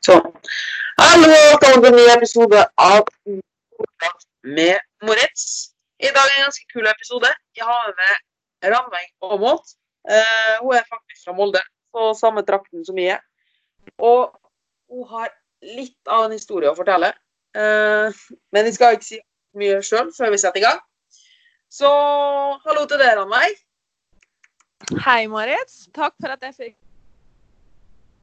[0.00, 0.30] Sånn.
[0.96, 5.42] Hallo, velkommen til en ny episode av Nordkast med Moritz.
[6.00, 7.28] I dag er en ganske kul episode.
[7.58, 9.74] Jeg har med Ranveig Aamodt.
[10.08, 11.60] Uh, hun er faktisk fra Molde,
[11.92, 13.20] på samme trakten som jeg er.
[14.00, 14.32] Og
[14.88, 15.34] hun har
[15.68, 17.12] litt av en historie å fortelle.
[17.52, 18.08] Uh,
[18.56, 19.20] men jeg skal ikke si
[19.60, 20.80] mye sjøl før vi setter i gang.
[21.68, 21.92] Så
[22.64, 23.52] hallo til deg, Ranveig.
[25.04, 25.90] Hei, Moritz.
[25.92, 26.74] Takk for at jeg fikk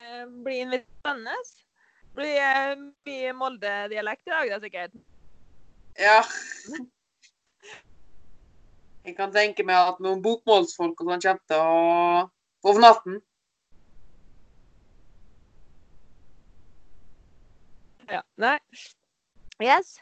[0.01, 1.66] eh, bli invitert.
[2.17, 2.73] Blir eh,
[3.05, 4.95] mye Molde-dialekt i dag, det er sikkert.
[6.01, 6.21] Ja.
[9.05, 12.25] Jeg kan tenke meg at noen bokmålsfolk og sånn kommer til å
[12.65, 13.19] for natten.
[18.09, 18.23] Ja.
[18.41, 18.57] Nei.
[19.61, 19.97] Yes.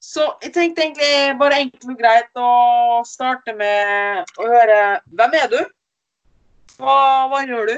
[0.00, 2.52] Så jeg tenkte egentlig bare enkelt og greit å
[3.06, 4.78] starte med å høre
[5.12, 5.60] Hvem er du?
[6.80, 6.96] Hva,
[7.30, 7.76] hva gjør du?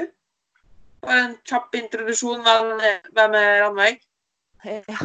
[1.03, 2.41] Bare en kjapp introduksjon.
[3.13, 4.01] Hvem, er Ranveig?
[4.63, 4.99] Ja.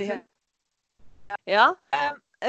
[0.00, 0.18] ja.
[1.46, 1.66] ja.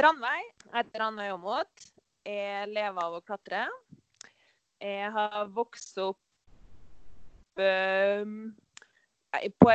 [0.07, 1.87] Ranveig heter Ranveig Aamodt.
[2.25, 3.67] Jeg lever av å klatre.
[4.79, 6.19] Jeg har vokst opp
[7.59, 8.23] eh,
[9.59, 9.73] på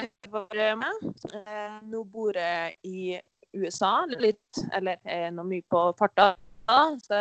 [0.00, 3.18] Eh, Nå bor jeg i
[3.52, 6.32] USA litt, eller jeg er nå mye på farta.
[7.02, 7.18] Så,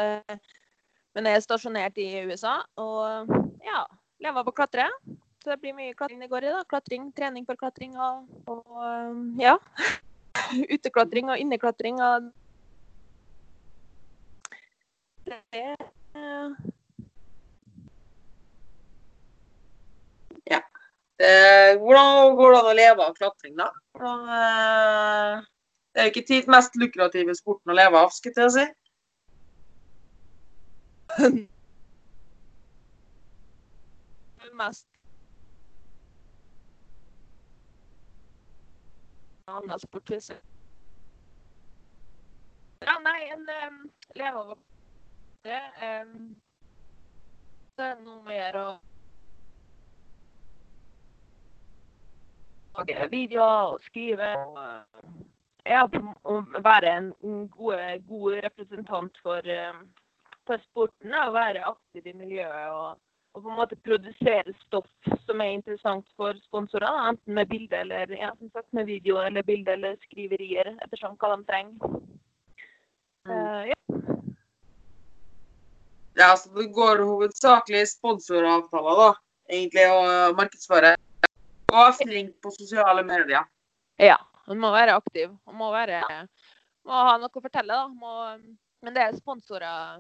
[1.15, 3.31] men jeg er stasjonert i USA og
[3.65, 3.83] ja,
[4.23, 4.89] lever på å klatre.
[5.39, 6.51] Så det blir mye klatring det går i.
[6.51, 6.63] da.
[6.67, 9.55] Klatring, trening for klatring og, og ja.
[10.75, 12.29] Uteklatring og inneklatring og
[15.29, 15.77] det,
[20.49, 20.61] Ja.
[21.19, 23.69] Eh, hvordan går det an å leve av klatring, da?
[23.93, 25.41] Hvordan, eh,
[25.93, 28.65] det er jo ikke mest lukrative sporten å leve av, skulle jeg si.
[34.59, 34.87] Mest
[39.45, 40.09] annen sport
[42.79, 44.55] Ja, nei, en um, lever
[45.43, 45.61] det.
[45.83, 46.35] Um,
[47.75, 48.67] det er noe mer å
[52.77, 54.29] lage videoer og skrive.
[54.45, 54.59] Og,
[55.67, 55.83] ja,
[56.23, 57.11] å være en
[57.55, 59.83] god, god representant for, um,
[60.49, 61.13] for sporten.
[61.13, 62.73] å være aktiv i miljøet.
[62.73, 62.97] og
[63.37, 66.87] og på en måte produsere stoff som er interessant for sponsorer.
[67.11, 71.35] Enten med bilde eller ja, som sagt, med video eller bilde eller skriverier, ettersom hva
[71.35, 71.99] de trenger.
[73.29, 73.77] Uh, ja.
[76.19, 79.11] Ja, så det går hovedsakelig sponsoravtaler, da.
[79.49, 80.01] Egentlig å
[80.37, 80.95] markedsføre.
[81.69, 83.45] Og er flink på sosiale medier.
[84.01, 84.17] ja.
[84.49, 85.29] Man må være aktiv.
[85.45, 85.99] Man må, være,
[86.89, 87.83] må ha noe å fortelle, da.
[87.87, 89.99] Må, men det er sponsorer,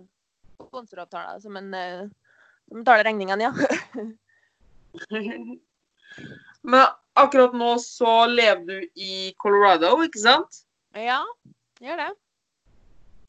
[0.67, 2.09] sponsoravtaler som en uh,
[2.69, 3.53] som betaler regningene, ja.
[6.61, 10.63] Men akkurat nå så lever du i Colorado, ikke sant?
[10.97, 11.21] ja,
[11.81, 12.11] gjør det.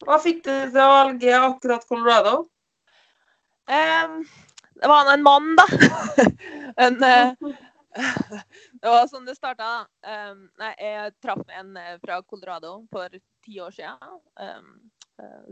[0.01, 2.35] Hva fikk du til å velge akkurat Colorado?
[3.69, 4.23] Um,
[4.81, 5.65] det var en mann, da.
[6.85, 7.33] en, uh,
[8.81, 9.85] det var sånn det starta.
[10.01, 14.17] Um, nei, jeg traff en fra Colorado for ti år siden.
[14.41, 14.91] Um,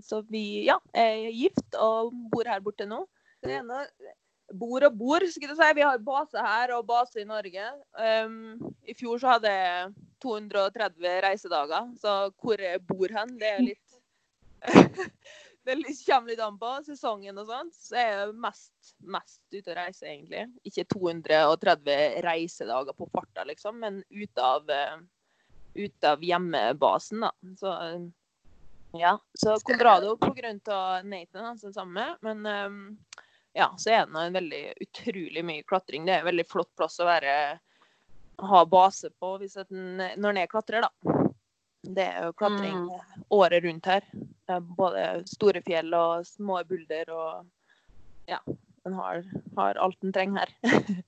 [0.03, 3.03] så vi ja, er gift og bor her borte nå.
[3.44, 3.84] Det ene
[4.58, 5.75] bor og bor, skulle jeg si.
[5.78, 7.68] Vi har base her og base i Norge.
[8.00, 9.92] Um, I fjor så hadde jeg
[10.24, 14.00] 230 reisedager, så hvor jeg bor hen, det er litt
[15.70, 15.76] Det
[16.08, 17.76] kommer litt an på sesongen og sånt.
[17.78, 20.46] Så jeg er mest, mest ute og reiser, egentlig.
[20.66, 24.72] Ikke 230 reisedager på farta, liksom, men ut av,
[25.78, 27.30] ut av hjemmebasen, da.
[27.59, 27.76] Så
[28.91, 29.19] ja.
[29.33, 30.17] Så Colorado
[30.72, 32.05] av Nathan, altså det samme.
[32.22, 32.97] Men um,
[33.53, 36.05] ja, så er det en veldig utrolig mye klatring.
[36.05, 37.33] Det er en veldig flott plass å være
[38.39, 41.25] ha base på hvis den, når en er klatrer, da.
[41.83, 43.25] Det er jo klatring Mm.
[43.29, 44.03] året rundt her.
[44.49, 47.45] Er Både store fjell og små bulder og
[48.28, 48.39] ja.
[48.87, 49.23] En har,
[49.58, 50.53] har alt en trenger her.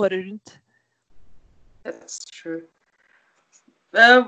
[0.00, 0.58] året rundt.
[1.84, 2.62] That's true.
[3.96, 4.22] Eh,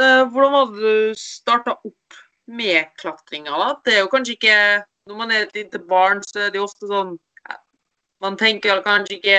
[0.00, 2.18] eh, hvordan hadde du starta opp
[2.52, 3.68] med klatringa, da?
[3.84, 4.56] Det er jo kanskje ikke
[5.08, 7.16] Når man er et lite barn, så er det jo ofte sånn
[8.22, 9.38] Man tenker kanskje ikke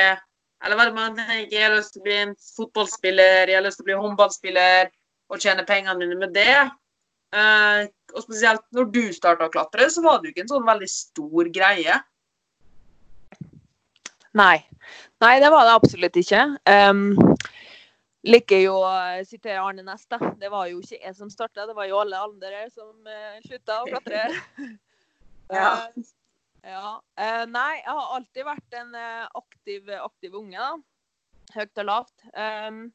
[0.65, 1.51] Eller hva man tenker?
[1.51, 4.91] Jeg har lyst til å bli en fotballspiller, jeg har lyst til å bli håndballspiller
[5.33, 6.55] og tjene pengene mine med det.
[7.33, 10.67] Uh, og spesielt når du starta å klatre, så var det jo ikke en sånn
[10.67, 11.97] veldig stor greie.
[14.37, 14.57] Nei.
[15.23, 16.43] Nei, det var det absolutt ikke.
[16.69, 17.15] Um,
[18.23, 18.91] liker jo å
[19.27, 20.19] sitere Arne Næss, da.
[20.39, 23.81] Det var jo ikke jeg som starta, det var jo alle andre som uh, slutta
[23.83, 24.25] å klatre.
[25.53, 25.91] Ja.
[26.63, 26.89] Ja.
[27.19, 31.51] Uh, nei, jeg har alltid vært en eh, aktiv, aktiv unge, da.
[31.53, 32.23] Høyt og lavt.
[32.31, 32.85] Um,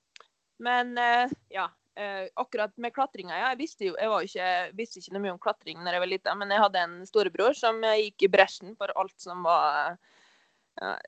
[0.64, 1.68] men eh, ja.
[1.98, 3.52] Eh, akkurat med klatringa, ja.
[3.52, 6.10] Jeg visste jo jeg var ikke, visste ikke noe mye om klatring da jeg var
[6.12, 9.98] liten, men jeg hadde en storebror som gikk i bresjen for alt som var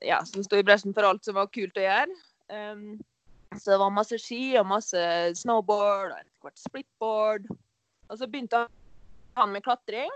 [0.03, 2.17] Ja, som sto i bresjen for alt som var kult å gjøre.
[2.51, 2.99] Um,
[3.57, 5.01] så det var masse ski og masse
[5.41, 7.47] snowboard og etter hvert splitboard.
[8.07, 8.65] Og så begynte
[9.35, 10.11] han med klatring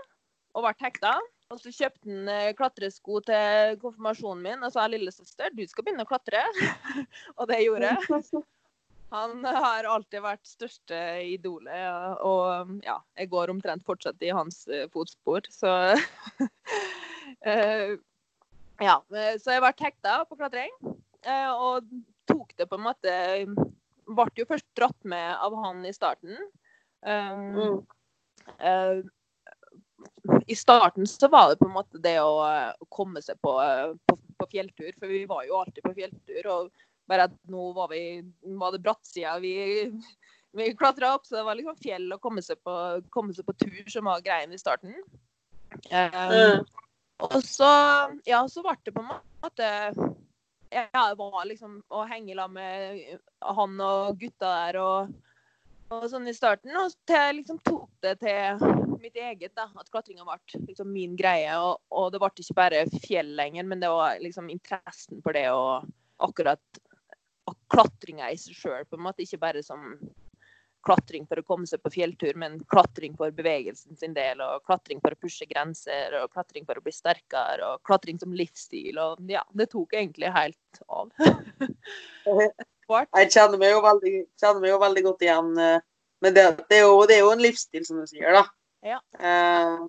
[0.56, 1.14] og ble hekta.
[1.52, 6.06] Og så kjøpte han eh, klatresko til konfirmasjonen min og sa lillesøster, du skal begynne
[6.06, 6.42] å klatre.
[7.38, 8.42] og det gjorde jeg.
[9.14, 14.88] Han har alltid vært største idolet, og ja, jeg går omtrent fortsatt i hans eh,
[14.90, 15.94] fotspor, så
[17.46, 17.94] uh,
[18.82, 18.98] Ja.
[19.38, 21.86] Så jeg ble hekta på klatring, og
[22.28, 23.12] tok det på en måte
[24.06, 26.36] Ble jo først dratt med av han i starten.
[27.02, 27.80] Um,
[28.62, 29.02] uh,
[30.46, 32.38] i starten så var det på en måte det å
[32.86, 33.56] komme seg på,
[34.06, 36.46] på, på, fjelltur, for vi var jo alltid på fjelltur.
[36.52, 36.70] og
[37.10, 38.22] bare at nå var, vi,
[38.58, 39.54] var det brattsida vi,
[40.56, 42.74] vi klatra opp, så det var liksom fjell å komme seg på,
[43.14, 44.94] komme seg på tur som var greien i starten.
[45.90, 46.66] Um, mm.
[47.26, 47.68] Og så,
[48.28, 49.68] ja, så ble det på en måte
[50.76, 55.14] Ja, det var liksom å henge i med han og gutta der og,
[55.88, 56.74] og sånn i starten.
[56.76, 58.66] Og til jeg liksom tok det til
[59.00, 61.54] mitt eget, da, at klatringa ble liksom min greie.
[61.56, 65.46] Og, og, det ble ikke bare fjell lenger, men det var liksom interessen for det
[65.54, 65.88] og
[66.28, 66.82] akkurat
[67.72, 69.24] klatringa i seg sjøl, på en måte.
[69.24, 69.96] Ikke bare som
[70.86, 75.02] klatring for å komme seg på fjelltur, men klatring for bevegelsen sin del, og klatring
[75.02, 79.00] for å pushe grenser, og klatring for å bli sterkere, og klatring som livsstil.
[79.02, 81.10] Og ja, det tok egentlig helt av.
[82.86, 85.48] Jeg kjenner meg, veldig, kjenner meg jo veldig godt igjen.
[85.58, 85.80] Eh,
[86.22, 88.44] men det, det, er jo, det, er jo, en livsstil, som du sier, da.
[88.86, 89.00] Ja.
[89.18, 89.80] Eh,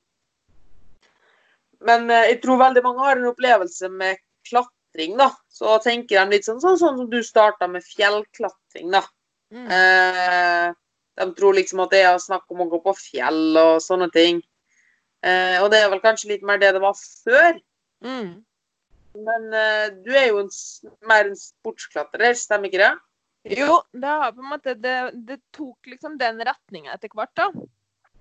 [1.85, 4.17] men eh, jeg tror veldig mange har en opplevelse med
[4.49, 8.91] klatring klatring, da, så tenker de litt sånn, sånn, sånn som du starta med fjellklatring,
[8.91, 9.03] da.
[9.53, 9.67] Mm.
[9.67, 10.73] Eh,
[11.17, 14.41] de tror liksom at det er snakk om å gå på fjell og sånne ting.
[15.25, 17.57] Eh, og det er vel kanskje litt mer det det var før.
[18.05, 18.35] Mm.
[19.17, 20.51] Men eh, du er jo en,
[21.09, 22.93] mer en sportsklatrer, stemmer ikke det?
[23.57, 24.95] Jo, det har på en måte Det,
[25.27, 27.47] det tok liksom den retninga etter hvert, da.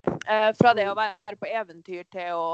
[0.06, 2.46] Eh, fra det å være på eventyr til å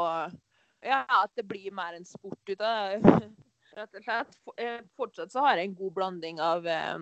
[0.82, 3.30] Ja, at det blir mer en sport ut av det.
[3.76, 4.34] Rett og slett.
[4.58, 6.98] Eh, fortsatt så har jeg en god blanding av eh,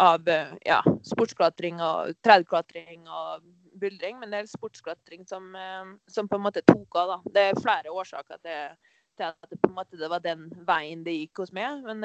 [0.00, 0.28] av
[0.64, 3.42] ja, sportsklatring og tredeklatring og
[3.80, 7.14] buldring, men det er sportsklatring som, eh, som, på en måte tok av.
[7.14, 7.18] da.
[7.34, 8.76] Det er flere årsaker til,
[9.18, 11.84] til at det på en måte det var den veien det gikk hos meg.
[11.86, 12.04] Men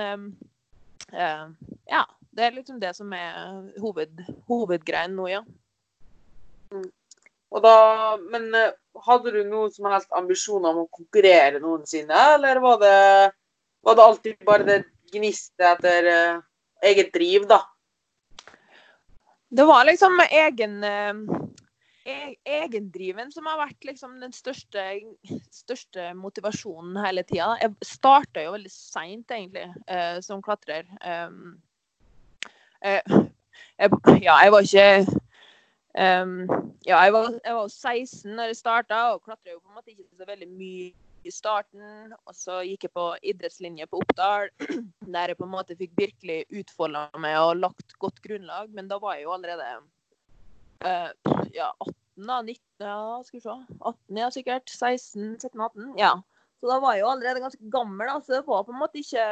[1.13, 1.47] uh,
[1.91, 2.03] ja,
[2.35, 5.43] det er liksom det som er hoved, hovedgreien nå, ja.
[6.73, 6.89] Mm.
[7.63, 7.77] Da,
[8.19, 8.73] men eh,
[9.05, 12.97] hadde du noen som helst ambisjoner om å konkurrere noensinne, eller var det,
[13.85, 14.81] var det alltid bare det
[15.13, 16.09] gniste etter
[16.83, 17.61] eget driv, da?
[19.49, 21.45] Det var liksom egen uh,
[22.45, 24.83] egendriven som har vært liksom den største,
[25.53, 27.55] største motivasjonen hele tida.
[27.61, 30.85] Jeg starta jo veldig seint, egentlig, uh, som klatrer.
[31.01, 31.55] Um,
[32.85, 33.21] uh,
[33.79, 35.21] jeg, ja, jeg var ikke
[35.95, 36.41] Um,
[36.85, 39.93] ja, jeg var, jeg var 16 når jeg starta, og klatra jo på en måte
[39.93, 40.89] ikke så veldig mye
[41.25, 42.13] i starten.
[42.25, 44.51] Og så gikk jeg på idrettslinje på Oppdal,
[45.15, 48.71] der jeg på en måte fikk virkelig utfolda meg og lagt godt grunnlag.
[48.75, 49.69] Men da var jeg jo allerede
[50.85, 51.11] uh,
[51.55, 51.93] ja, 18,
[52.29, 52.39] da.
[52.41, 52.97] 19, ja,
[53.27, 53.59] skal vi se.
[53.81, 54.71] 18, ja, sikkert.
[54.71, 55.93] 16, 17, 18.
[55.99, 56.15] Ja.
[56.61, 59.01] Så da var jeg jo allerede ganske gammel, da, så det var på en måte
[59.01, 59.29] ikke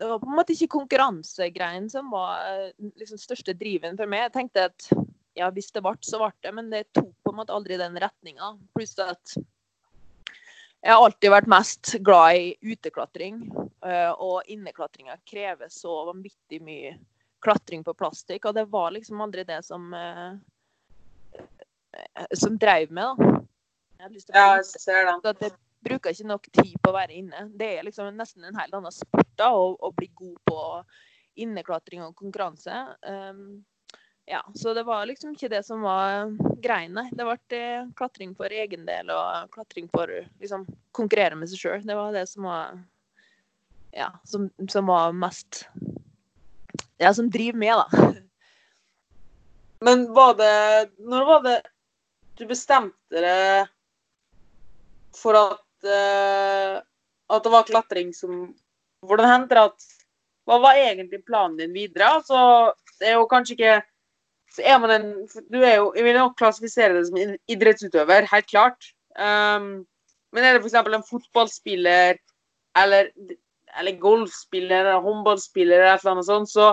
[0.00, 4.22] det var på en måte ikke konkurransegreien som var eh, liksom største driven for meg.
[4.24, 4.86] Jeg tenkte at
[5.36, 6.52] ja, hvis det ble, så ble det.
[6.56, 8.54] Men det tok på en måte aldri den retninga.
[8.76, 9.34] Pluss at
[10.80, 13.42] jeg har alltid vært mest glad i uteklatring.
[13.84, 16.94] Eh, og inneklatringa krever så vanvittig mye
[17.44, 18.48] klatring på plastikk.
[18.48, 20.32] Og det var liksom aldri det som eh,
[22.38, 23.40] som drev meg, da.
[24.00, 25.16] Jeg ja, jeg ser det.
[25.28, 25.52] At jeg
[25.84, 27.46] bruker ikke nok tid på å være inne.
[27.56, 30.60] Det er liksom nesten en helt annen sport da, å, å bli god på
[31.40, 32.78] inneklatring og konkurranse.
[33.04, 33.60] Um,
[34.30, 36.30] ja, så det var liksom ikke det som var
[36.62, 37.08] greiene.
[37.10, 40.06] Det ble eh, klatring for egen del og klatring for
[40.38, 41.82] liksom konkurrere med seg sjøl.
[41.82, 42.78] Det var det som var
[43.90, 45.64] Ja, som, som, var mest
[47.02, 48.12] Ja, som driver med, da.
[49.82, 51.58] Men var det Når var det
[52.38, 53.66] du bestemte deg
[55.18, 56.78] for at uh,
[57.34, 58.52] at det var klatring som
[59.02, 59.92] Hvordan hendte det at
[60.46, 62.14] Hva var egentlig planen din videre?
[62.20, 62.70] Altså,
[63.02, 63.80] det er jo kanskje ikke
[64.50, 65.04] så er man en
[65.52, 68.90] du er jo, Jeg vil nok klassifisere det som en idrettsutøver, helt klart.
[69.18, 69.86] Um,
[70.32, 70.74] Men er det f.eks.
[70.74, 72.18] en fotballspiller
[72.78, 73.08] eller,
[73.78, 76.68] eller golfspiller eller håndballspiller eller et eller annet sånt, så,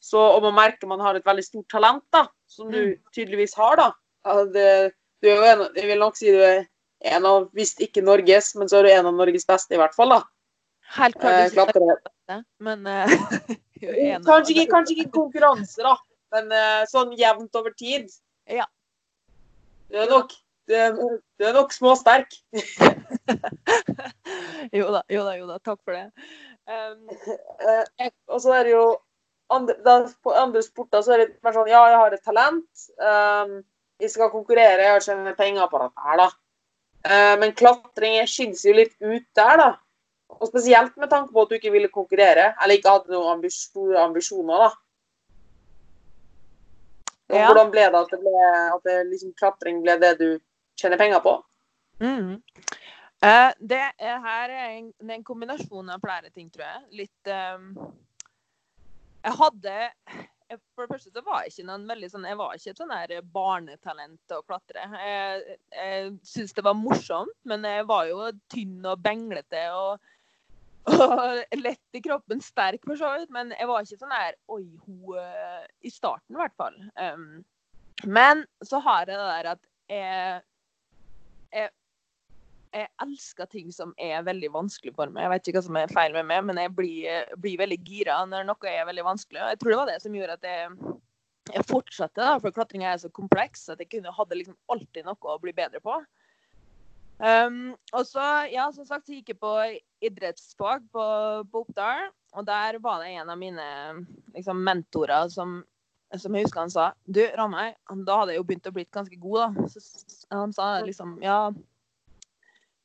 [0.00, 2.98] så og man merker man har et veldig stort talent, da, som du Mm.
[3.14, 3.92] tydeligvis har, da
[4.24, 4.92] altså, det,
[5.22, 6.66] Du er jo en, jeg vil nok si du er
[7.14, 9.94] en av, hvis ikke Norges, men så er du en av Norges beste, i hvert
[9.96, 10.20] fall, da.
[10.98, 11.76] Helt Eh, klart
[12.28, 13.08] Eh, men eh,
[13.82, 14.24] er enig.
[14.26, 15.94] Kanskje ikke, kanskje ikke konkurranse, da,
[16.34, 18.10] men eh, sånn jevnt over tid.
[18.48, 18.66] Ja.
[19.88, 20.34] Du er nok,
[20.68, 20.96] du er,
[21.40, 22.34] du er nok småsterk.
[24.78, 25.56] jo da, jo da, jo da.
[25.64, 26.10] Takk for det.
[26.68, 27.08] Um,
[28.28, 28.82] og så er det jo
[29.48, 32.88] andre, da, På andre sporter så er det mer sånn Ja, jeg har et talent.
[33.00, 33.62] Um,
[33.98, 36.28] jeg skal konkurrere, jeg har tjent penger på dette her, da.
[37.08, 39.70] Uh, men klatring skiller jo litt ut der, da.
[40.38, 44.04] Og spesielt med tanke på at du ikke ville konkurrere, eller ikke hadde noen store
[44.04, 44.70] ambisjoner, da.
[47.28, 47.46] Ja.
[47.50, 48.34] Hvordan ble det at, det ble,
[48.72, 50.28] at det liksom, klatring ble det du
[50.80, 51.34] tjener penger på?
[52.00, 52.36] mm.
[53.18, 56.82] Eh, det er her er en, er en kombinasjon av flere ting, tror jeg.
[57.00, 57.72] Litt um,
[59.26, 59.78] Jeg hadde
[60.76, 62.94] For det første så var jeg ikke noen veldig sånn Jeg var ikke et sånn
[62.94, 64.86] her barnetalent til å klatre.
[65.02, 70.06] Jeg, jeg syntes det var morsomt, men jeg var jo tynn og benglete og,
[70.88, 73.32] og lett i kroppen, sterk for så vidt.
[73.34, 76.76] Men jeg var ikke sånn der Oi, hun eh, I starten, i hvert fall.
[76.98, 77.42] Um,
[78.06, 80.44] men så har jeg det der at jeg
[81.52, 81.70] jeg,
[82.74, 85.24] jeg elsker ting som er veldig vanskelig for meg.
[85.24, 88.18] Jeg vet ikke hva som er feil med meg, men jeg blir, blir veldig gira
[88.28, 89.44] når noe er veldig vanskelig.
[89.54, 90.94] Jeg tror det var det som gjorde at jeg,
[91.54, 95.34] jeg fortsatte, da, for klatringa er så kompleks at jeg kunne, hadde liksom alltid noe
[95.34, 95.96] å bli bedre på.
[97.18, 99.54] Um, og så, ja, som sagt, så gikk jeg på
[100.06, 101.06] idrettsfag på,
[101.50, 103.66] på Oppdal, og der var det en av mine
[104.36, 105.58] liksom, mentorer som
[106.16, 107.74] som jeg husker han sa Du, Ranveig,
[108.06, 109.66] da hadde jeg jo begynt å blitt ganske god, da.
[109.68, 109.82] Så,
[110.32, 111.50] han sa liksom Ja,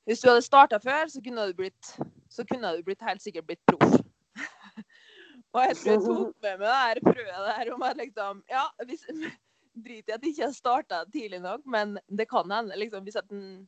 [0.04, 1.94] hvis du hadde starta før, så kunne du blitt
[2.34, 4.00] så kunne du blitt helt sikkert blitt proff.
[5.54, 8.68] og jeg tror jeg tok med meg det her frøet der om at liksom Ja,
[9.84, 13.18] Drit i at jeg ikke har starta tidlig nok, men det kan hende liksom hvis
[13.18, 13.64] at den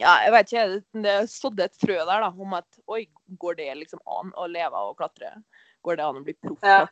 [0.00, 0.64] ja, jeg vet ikke.
[1.06, 3.06] Det sådde et frø der da, om at oi,
[3.40, 5.32] går det liksom an å leve av å klatre?
[5.86, 6.64] Går det an å bli proff?
[6.64, 6.84] Ja.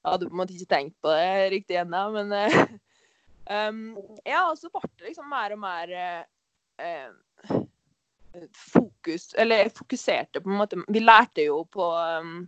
[0.00, 2.62] Jeg hadde på en måte ikke tenkt på det riktig ennå, men uh,
[3.68, 3.82] um,
[4.24, 6.22] Ja, og så ble det liksom mer og mer uh,
[6.80, 7.58] uh,
[8.56, 12.40] fokus Eller jeg fokuserte på en måte Vi lærte jo på um,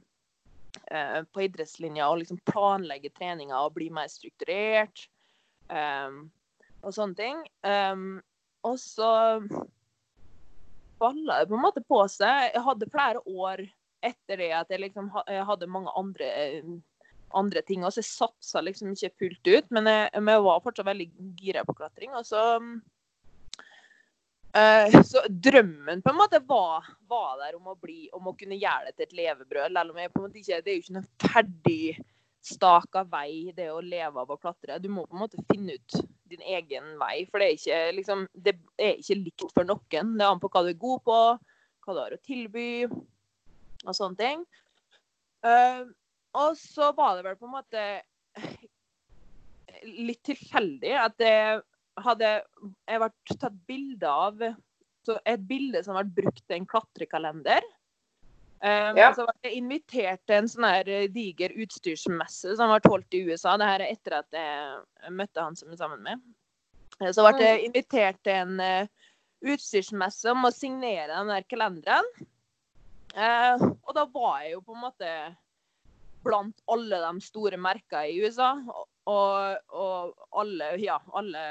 [1.32, 5.04] på idrettslinja å liksom planlegge treninga og bli mer strukturert.
[5.68, 6.30] um,
[6.82, 7.42] og sånne ting.
[7.64, 8.22] Um,
[8.66, 9.10] og så
[11.02, 12.52] balla det på en måte på seg.
[12.54, 13.64] Jeg hadde flere år
[14.02, 16.72] etter det at jeg liksom hadde mange andre, eh,
[17.38, 17.84] andre ting.
[17.84, 21.08] Og så jeg satsa liksom ikke fullt ut, men jeg, men jeg var fortsatt veldig
[21.38, 22.14] gira på klatring.
[22.18, 22.42] Og så
[24.58, 28.58] eh, Så drømmen på en måte var, var der om å bli Om å kunne
[28.60, 29.76] gjøre det til et levebrød.
[29.76, 31.84] Selv om jeg på en måte ikke Det er jo ikke noen ferdig
[32.42, 34.80] staka vei, det å leve av å klatre.
[34.82, 36.00] Du må på en måte finne ut
[36.32, 40.14] din egen vei, for det er ikke, liksom, det er ikke likt for noen.
[40.16, 41.18] Det er an på hva du er god på,
[41.82, 42.68] hva du har å tilby,
[43.82, 44.44] og sånne ting.
[45.42, 45.90] Uh,
[46.38, 47.86] og så var det vel på en måte
[49.82, 51.36] litt tilfeldig at det
[52.02, 54.44] hadde jeg vært tatt bilde av
[55.06, 57.64] så et bilde som ble brukt til en klatrekalender.
[58.62, 59.10] Um, Ja.
[59.14, 63.24] Så var jeg invitert til en sånn her eh, diger utstyrsmesse som ble holdt i
[63.26, 63.56] USA.
[63.58, 66.22] Det her er etter at jeg møtte han som jeg er sammen med.
[67.00, 68.92] Eh, Så ble jeg invitert til en eh,
[69.42, 72.06] utstyrsmesse om å signere den der kalenderen.
[73.12, 75.10] Uh, og da var jeg jo på en måte
[76.24, 78.54] blant alle de store merkene i USA.
[79.10, 81.42] Og, og alle, ja, alle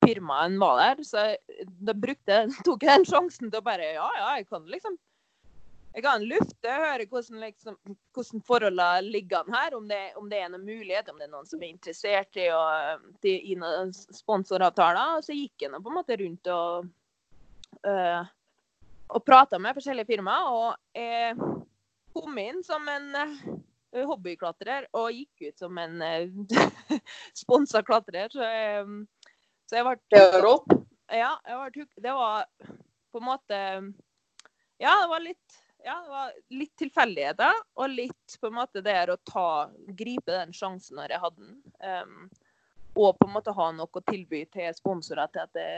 [0.00, 1.04] firmaene var der.
[1.04, 1.28] Så
[1.84, 4.96] da brukte, tok jeg den sjansen til å bare Ja, ja, jeg kan liksom
[5.92, 7.76] jeg kan lufte, høre hvordan, liksom,
[8.16, 9.74] hvordan forholdene ligger an her.
[9.76, 12.46] Om det, om det er noen mulighet, om det er noen som er interessert i
[12.52, 12.60] å
[13.28, 15.18] i noen sponsoravtaler.
[15.18, 16.88] Og så gikk jeg på en måte rundt og,
[17.88, 18.22] øh,
[19.12, 20.56] og prata med forskjellige firmaer.
[20.56, 21.36] Og jeg
[22.16, 26.96] kom inn som en øh, hobbyklatrer og gikk ut som en uh,
[27.36, 28.32] sponsa klatrer.
[28.32, 28.86] Så jeg,
[29.68, 32.48] så jeg ble Det ja, jeg ble, det var
[33.12, 33.60] på en måte
[34.80, 38.96] Ja, det var litt ja, det var litt tilfeldigheter, og litt på en måte det
[39.10, 39.48] å ta,
[39.98, 41.56] gripe den sjansen når jeg hadde den.
[41.82, 42.30] Um,
[42.92, 45.68] og på en måte ha noe å tilby til sponsorer til at det,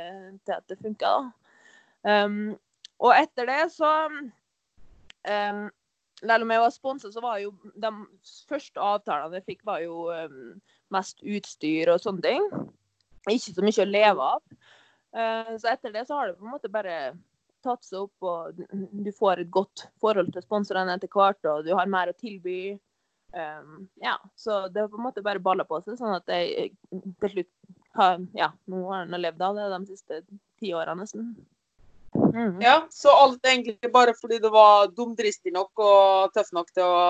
[0.47, 1.15] til det funka.
[2.03, 2.55] Um,
[2.99, 5.63] og etter det så um,
[6.21, 7.91] Selv om jeg var sponsa, så var jo de
[8.49, 10.55] første avtalene jeg fikk, var jo um,
[10.95, 12.47] mest utstyr og sånne ting.
[13.29, 14.45] Ikke så mye å leve av.
[15.15, 16.97] Uh, så etter det så har det på en måte bare
[17.65, 18.61] tatt seg opp, og
[19.05, 22.77] du får et godt forhold til sponsorene etter hvert, og du har mer å tilby.
[23.35, 26.71] Um, ja, så det har på en måte bare balla på seg, sånn at jeg
[27.25, 27.51] til slutt
[27.99, 30.21] har Ja, nå har jeg levd av det de siste
[30.63, 31.33] ti åra nesten.
[32.15, 32.61] Mm.
[32.63, 37.01] Ja, så alt egentlig bare fordi du var dumdristig nok og tøff nok til å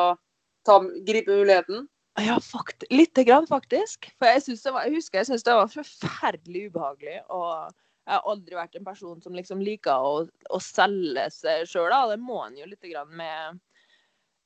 [0.64, 1.86] ta, gripe muligheten?
[2.20, 4.08] Ja, fakt lite grann, faktisk.
[4.18, 7.16] For jeg, det var, jeg husker jeg syntes det var forferdelig ubehagelig.
[7.34, 11.94] Og jeg har aldri vært en person som liksom liker å, å selge seg sjøl.
[12.10, 13.60] Det må en jo litt grann med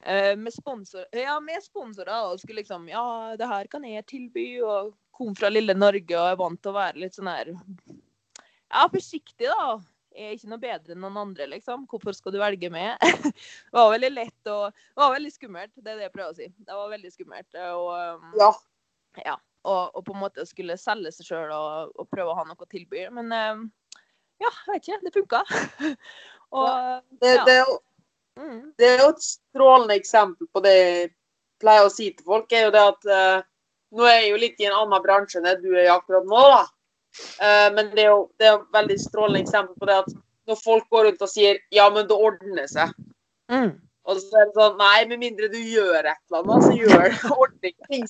[0.04, 4.46] eh, med, sponsor, ja, med sponsorer og skulle liksom Ja, det her kan jeg tilby,
[4.62, 8.86] og kom fra lille Norge og er vant til å være litt sånn her Ja,
[8.92, 9.80] forsiktig, da
[10.14, 11.84] Jeg er ikke noe bedre enn noen andre, liksom.
[11.90, 12.94] Hvorfor skal du velge meg?
[13.26, 16.38] det var veldig lett og Det var veldig skummelt, det er det jeg prøver å
[16.38, 16.48] si.
[16.62, 17.60] Det var veldig skummelt.
[17.74, 18.50] Og, um, ja.
[19.26, 22.46] ja og, og, på en måte skulle selge seg sjøl og, og, prøve å ha
[22.46, 23.04] noe å tilby.
[23.14, 23.66] Men um,
[24.38, 25.00] ja, jeg vet ikke.
[25.04, 25.42] Det funka.
[26.58, 26.70] og
[27.20, 27.76] det, det, er jo,
[28.40, 28.60] mm.
[28.78, 31.12] det, er jo, et strålende eksempel på det jeg
[31.58, 33.46] pleier å si til folk, er jo det at uh,
[33.98, 36.28] nå er jeg jo litt i en annen bransje enn det du er i akkurat
[36.28, 36.64] nå, da.
[37.40, 40.10] Uh, men det er jo det er et veldig strålende eksempel på det at
[40.48, 42.94] når folk går rundt og sier 'ja, men det ordner seg',
[43.50, 43.72] mm.
[44.06, 47.02] og så er det sånn Nei, med mindre du gjør et eller annet, så gjør
[47.08, 47.74] det ordning.
[47.90, 48.06] Ting,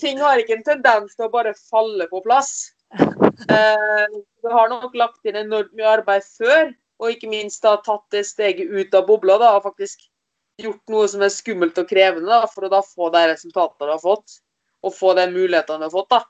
[0.00, 2.72] ting har ikke en tendens til å bare falle på plass.
[3.52, 8.06] Eh, du har nok lagt inn enormt mye arbeid før, og ikke minst da tatt
[8.14, 10.06] det steget ut av bobla da, og faktisk
[10.62, 13.92] gjort noe som er skummelt og krevende da, for å da få de resultatene du
[13.92, 14.38] har fått,
[14.80, 16.16] og få de mulighetene du har fått.
[16.16, 16.22] da.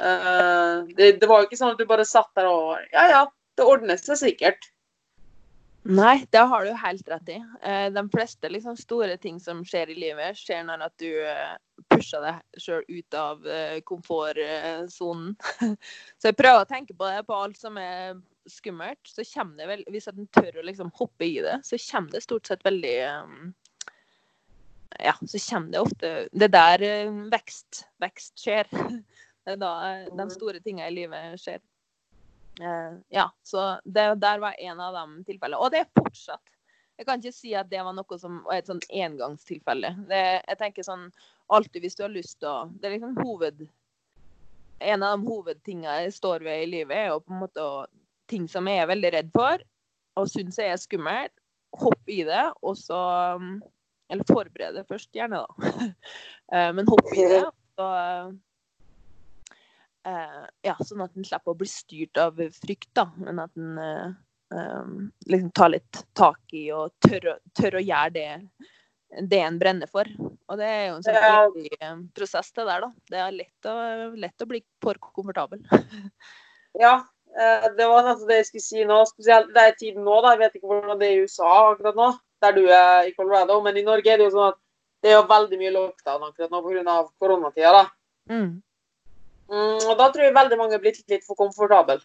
[0.00, 3.22] Eh, det, det, var jo ikke sånn at du bare satt der og Ja, ja,
[3.60, 4.71] det ordner seg sikkert.
[5.82, 7.38] Nei, det har du helt rett i.
[7.66, 11.56] Uh, de fleste liksom, store ting som skjer i livet, skjer når at du uh,
[11.90, 13.48] pusher deg sjøl ut av
[13.88, 15.32] komfortsonen.
[16.20, 19.02] så jeg prøver å tenke på det på alt som er skummelt.
[19.10, 22.22] Så kommer det vel, hvis en tør å liksom hoppe i det, så kommer det
[22.26, 22.96] stort sett veldig
[25.00, 26.82] ja, så kommer det ofte Det der
[27.32, 28.70] vekst, vekst skjer.
[29.42, 31.58] Det er da eh, de store tingene i livet skjer.
[32.62, 35.58] Uh, ja, så det der var en av de tilfellene.
[35.58, 36.52] Og det er fortsatt.
[37.00, 39.94] Jeg kan ikke si at det var noe som var et sånn engangstilfelle.
[40.10, 41.08] Det, jeg tenker sånn
[41.52, 43.64] alltid hvis du har lyst til å Det er liksom hoved...
[44.82, 47.66] En av de hovedtingene jeg står ved i livet, er jo på en måte
[48.30, 49.62] ting som jeg er veldig redd for,
[50.18, 51.34] og syns jeg er skummelt.
[51.78, 52.98] Hopp i det, og så
[54.12, 55.68] Eller forbered det først, gjerne, da.
[56.52, 57.44] Uh, men hopp i det.
[57.80, 58.34] Og
[60.02, 63.06] Uh, ja, sånn at en slipper å bli styrt av frykt, da.
[63.22, 64.14] Men at en uh,
[64.54, 64.94] um,
[65.26, 68.26] liksom tar litt tak i og tør, tør å gjøre det,
[69.30, 70.08] det en brenner for.
[70.50, 72.90] Og det er jo en sånn viktig prosess, det der, da.
[73.12, 73.76] Det er lett å,
[74.24, 75.62] lett å bli for komfortabel.
[76.82, 78.98] ja, uh, det var nesten det jeg skulle si nå.
[79.12, 80.34] Spesielt det er tiden nå, da.
[80.34, 82.10] Jeg vet ikke hvordan det er i USA akkurat nå,
[82.42, 83.60] der du er i Colorado.
[83.62, 84.60] Men i Norge er det jo sånn at
[85.02, 86.98] det er jo veldig mye lockdown akkurat nå pga.
[87.22, 87.72] koronatida.
[87.78, 87.86] da.
[88.30, 88.62] Mm.
[89.50, 91.98] Mm, og da tror jeg veldig mange er blitt litt for komfortable.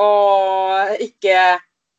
[0.00, 1.36] Og ikke,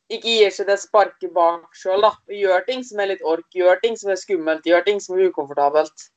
[0.10, 2.08] ikke gir seg det sparket bak sjøl.
[2.32, 5.30] Gjør ting som er litt ork, gjør ting som er skummelt, gjør ting som er
[5.30, 6.10] ukomfortabelt.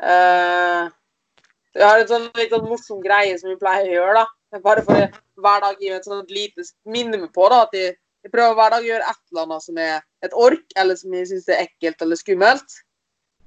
[0.00, 0.88] Uh,
[1.76, 4.22] jeg har en sånn litt sånn morsom greie som vi pleier å gjøre.
[4.22, 4.60] da.
[4.64, 8.56] Bare for hver dag gi et sånt lite minne på da, at jeg, jeg prøver
[8.58, 11.46] hver dag å gjøre et eller annet som er et ork, eller som jeg syns
[11.48, 12.80] er ekkelt eller skummelt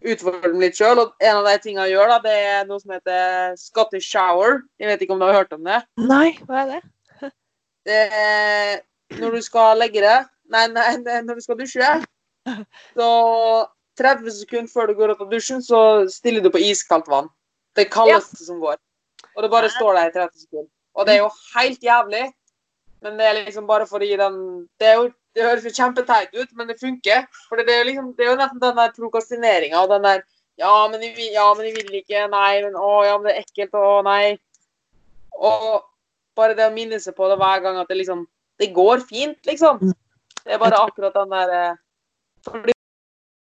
[0.04, 1.02] utfordre dem litt sjøl.
[1.04, 4.62] Og en av de tingene jeg gjør, da, det er noe som heter Scottish shower.
[4.82, 5.84] Jeg vet ikke om du har hørt om det?
[6.02, 6.82] Nei, hva er det?
[7.90, 8.82] det er
[9.20, 10.20] når du skal legge det
[10.54, 11.88] Nei, nei, når du skal dusje,
[13.00, 13.08] så
[13.98, 15.80] 30 sekunder før du går ut av dusjen, så
[16.12, 17.30] stiller du på iskaldt vann.
[17.74, 18.48] Det kaldeste ja.
[18.52, 18.78] som går.
[19.34, 20.70] Og det bare står der i 30 sekunder.
[20.94, 22.26] Og det er jo helt jævlig,
[23.02, 24.38] men det er liksom bare for å gi den
[24.78, 27.26] Det er jo det høres jo kjempeteit ut, men det funker.
[27.50, 30.24] For det er jo, liksom, det er jo nesten den der prokastineringa og den der
[30.62, 32.28] ja men, jeg, ja, men jeg vil ikke.
[32.30, 33.74] Nei, men å, ja, men det er ekkelt.
[33.74, 34.36] Å, nei.
[35.34, 35.82] Og
[36.38, 38.28] bare det å minne seg på det hver gang at det liksom
[38.62, 39.80] Det går fint, liksom.
[40.44, 41.78] Det er bare akkurat den der eh,
[42.46, 42.76] For det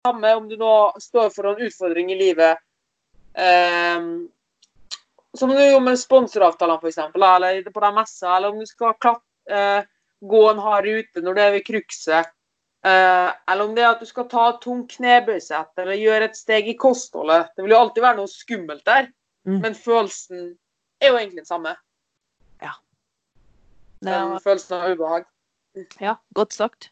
[0.07, 0.72] samme om du nå
[1.03, 2.59] står for en utfordring i livet
[3.38, 4.27] um,
[5.38, 9.22] Som du gjorde med sponsoravtalene, f.eks., eller på den messa, eller om du skal klatre
[9.53, 9.87] uh,
[10.29, 12.33] gå en hard rute når du er ved cruxet.
[12.87, 16.69] Eh, eller om det er at du skal ta tung knebøysett eller gjøre et steg
[16.71, 17.49] i kostholdet.
[17.57, 19.09] Det vil jo alltid være noe skummelt der,
[19.49, 19.61] mm.
[19.65, 20.53] men følelsen
[21.03, 21.73] er jo egentlig den samme.
[22.62, 22.77] Ja.
[24.05, 24.37] Det er...
[24.45, 25.27] følelsen av ubehag.
[26.01, 26.91] Ja, godt sagt.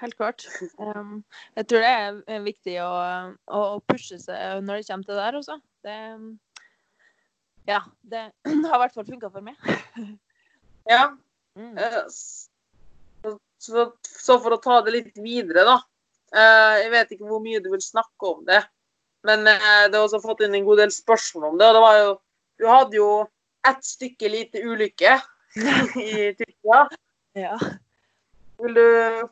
[0.00, 0.46] Helt klart.
[0.80, 1.24] Um,
[1.56, 1.90] jeg tror det
[2.34, 2.90] er viktig å,
[3.52, 5.56] å, pushe seg når det kommer til det der, også.
[5.84, 5.96] Det,
[7.68, 8.22] ja, det
[8.70, 9.60] har i hvert fall funka for meg.
[10.88, 11.10] ja.
[11.58, 11.76] Mm.
[13.60, 15.76] Så, så for å ta det litt videre, da.
[16.30, 18.62] Eh, jeg vet ikke hvor mye du vil snakke om det,
[19.26, 21.68] men eh, det har også fått inn en god del spørsmål om det.
[21.68, 22.10] Og det var jo
[22.60, 23.10] Du hadde jo
[23.68, 25.14] ett stykke lite ulykke
[26.00, 26.80] i Tyrkia.
[27.38, 27.54] Ja.
[28.60, 28.88] Vil du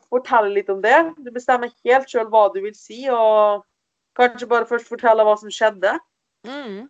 [0.09, 0.97] fortelle litt om det?
[1.21, 3.65] Du bestemmer helt sjøl hva du vil si, og
[4.17, 5.93] kanskje bare først fortelle hva som skjedde.
[6.47, 6.87] Mm.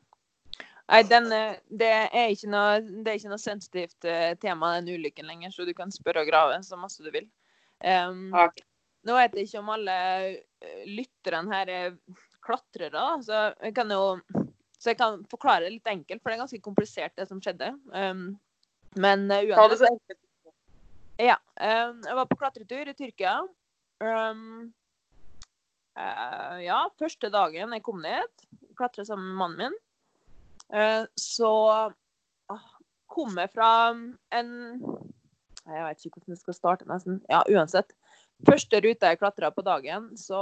[0.90, 4.98] Nei, den, eh, det, er ikke noe, det er ikke noe sensitivt eh, tema, den
[4.98, 7.28] ulykken lenger, så du kan spørre og grave så masse du vil.
[7.80, 8.58] Um, Ok.
[9.08, 9.98] nå vet jeg ikke om alle
[10.28, 11.92] eh, lytterne her er
[12.44, 14.18] klatrere, så jeg kan jo
[14.80, 17.74] så jeg kan forklare det litt enkelt, for det er ganske komplisert, det som skjedde.
[17.92, 18.30] Um,
[18.96, 20.16] men uh, uansett.
[21.20, 21.36] Ja.
[21.60, 23.34] um, jeg var på klatretur i Tyrkia.
[24.00, 24.70] Um,
[26.00, 28.48] uh, ja, første dagen jeg kom ned,
[28.80, 29.78] klatra sammen med mannen min,
[31.18, 31.52] så
[32.54, 32.68] ah,
[33.10, 34.52] kom jeg fra en
[35.70, 37.20] Jeg vet ikke hvordan jeg skal starte, nesten.
[37.30, 37.92] Ja, uansett.
[38.48, 40.40] Første ruta jeg klatra på dagen, så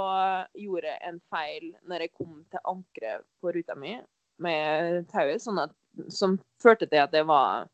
[0.56, 3.96] gjorde jeg en feil når jeg kom til ankeret på ruta mi
[4.38, 5.74] med tauet, sånn at,
[6.14, 7.66] som førte til at jeg var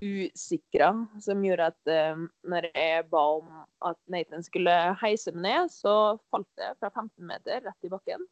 [0.00, 0.90] usikra,
[1.20, 3.52] som gjorde at eh, når jeg ba om
[3.88, 8.26] at Nathan skulle heise meg ned, så falt jeg fra 15 meter rett i bakken.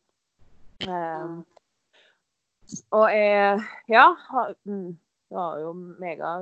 [0.84, 1.36] Eh,
[2.94, 4.92] og jeg Ja, har, mm,
[5.30, 6.36] det var jo mega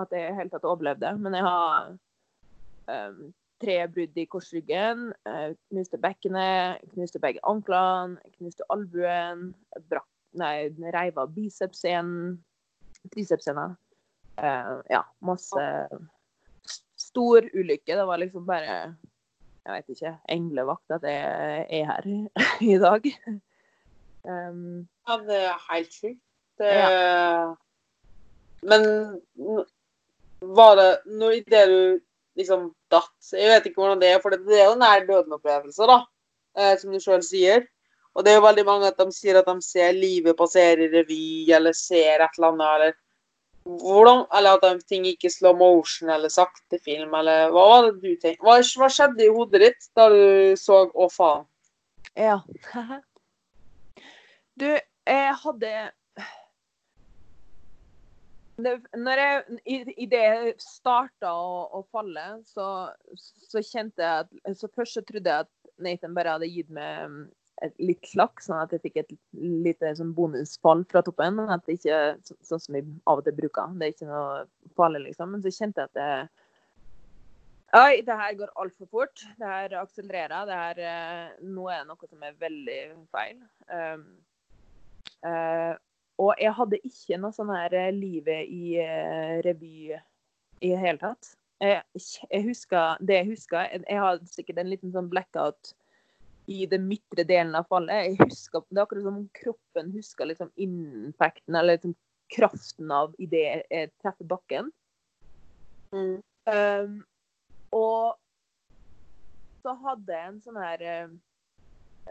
[0.00, 1.92] at jeg i det hele tatt overlevde, men jeg har
[2.88, 3.20] um,
[3.62, 9.52] tre brudd i korsryggen, Jeg knuste bekkenet, knuste begge anklene, knuste albuen,
[9.88, 12.08] brakk Nei, reiv av bicepsen,
[13.14, 13.68] tricepsena.
[14.34, 15.66] Uh, ja, masse
[16.98, 17.94] Stor ulykke.
[17.94, 18.96] Det var liksom bare
[19.62, 20.12] Jeg vet ikke.
[20.34, 22.08] Englevakt at jeg er her
[22.72, 23.06] i dag.
[24.24, 26.20] Um, Ja, det er helt sjukt.
[26.58, 26.72] Det
[28.64, 28.84] Men
[30.40, 32.00] var det når idet du
[32.38, 35.90] liksom datt Jeg vet ikke hvordan det er, for det, det er jo nær døden-opplevelser,
[35.90, 35.98] da.
[36.56, 37.66] Eh, som du sjøl sier.
[38.14, 40.90] Og det er jo veldig mange at de sier at de ser livet passere i
[40.92, 43.00] revy, eller ser et eller annet, eller
[43.64, 47.86] hvordan, Eller at de ting gikk i slow motion eller sakte film, eller hva var
[47.86, 48.44] det du tenkte?
[48.44, 51.46] Hva, hva skjedde i hodet ditt da du så Å, faen.
[52.16, 52.40] ja.
[54.60, 55.70] Du, jeg hadde
[58.54, 62.66] det, når jeg, i, i det jeg starta å, å falle, så,
[63.18, 67.24] så kjente jeg at så Først så trodde jeg at Nathan bare hadde gitt meg
[67.62, 71.36] et litt slakk, sånn at jeg fikk et lite sånn bonusfall fra toppen.
[71.38, 73.74] Men at det ikke så, sånn som vi av og til bruker.
[73.78, 74.40] Det er ikke noe
[74.78, 75.34] farlig, liksom.
[75.34, 76.10] Men så kjente jeg at det
[77.74, 79.22] Oi, det her går altfor fort.
[79.38, 80.46] Det her akselererer.
[80.46, 82.78] Det her eh, Nå er det noe som er veldig
[83.10, 83.40] feil.
[83.66, 84.04] Um,
[85.24, 91.00] og jeg hadde ikke noe sånn her eh, livet i eh, revy i det hele
[91.00, 91.32] tatt.
[91.62, 91.82] Jeg,
[92.28, 95.72] jeg husker, det jeg husker Jeg, har sikkert en liten sånn blackout
[96.50, 98.10] i den midtre delen av fallet.
[98.10, 101.94] Jeg husker, Det er akkurat som om kroppen husker liksom impacten, eller liksom
[102.34, 104.70] kraften av idet jeg treffer bakken.
[105.94, 106.18] Mm.
[106.44, 106.98] Um,
[107.72, 108.18] og
[109.64, 111.14] så hadde jeg en sånn her eh,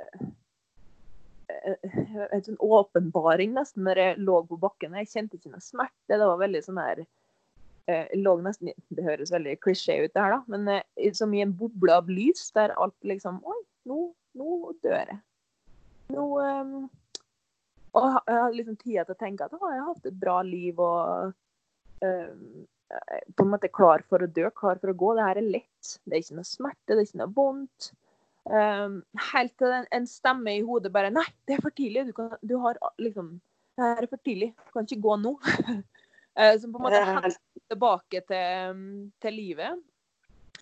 [0.01, 0.23] eh,
[2.33, 4.95] En sånn åpenbaring nesten når jeg lå på bakken.
[5.01, 6.11] Jeg kjente ikke noe smerte.
[6.11, 7.03] Det var veldig sånn her
[7.87, 11.43] eh, lå nesten, Det høres veldig klisjé ut, det her, da, men eh, som i
[11.43, 14.01] en boble av lys der alt liksom Oi, nå,
[14.39, 15.19] nå dør jeg.
[16.13, 16.75] Nå um,
[17.93, 20.79] Og jeg har- liksom tida til å tenke at jeg har hatt et bra liv
[20.81, 21.33] og
[22.01, 22.63] um,
[23.35, 25.13] på en måte klar for å dø, klar for å gå.
[25.17, 25.93] Det her er lett.
[26.05, 27.91] Det er ikke noe smerte, det er ikke noe vondt.
[28.43, 28.97] Um,
[29.31, 32.09] helt til en, en stemme i hodet bare Nei, det er for tidlig.
[32.09, 33.37] Du, kan, du har liksom
[33.77, 34.51] Det er for tidlig.
[34.65, 35.37] Du kan ikke gå nå.
[35.39, 37.37] uh, Som på en måte henter
[37.71, 38.83] tilbake til,
[39.23, 39.79] til livet.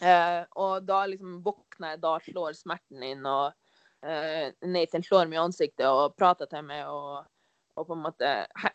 [0.02, 3.52] Uh, og da liksom våkner jeg, da slår smerten inn, og
[4.06, 6.88] uh, Nathan slår meg i ansiktet og prater til meg.
[6.90, 7.28] og
[7.80, 8.30] og på en måte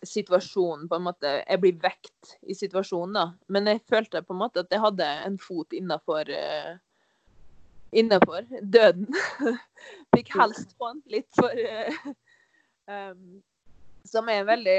[0.08, 3.24] situasjonen på en måte Jeg blir vekt i situasjonen, da.
[3.52, 6.78] Men jeg følte på en måte at jeg hadde en fot innafor uh,
[7.90, 9.06] Innafor døden.
[10.16, 12.08] Fikk den litt for uh,
[12.90, 13.42] um,
[14.06, 14.78] Som er veldig,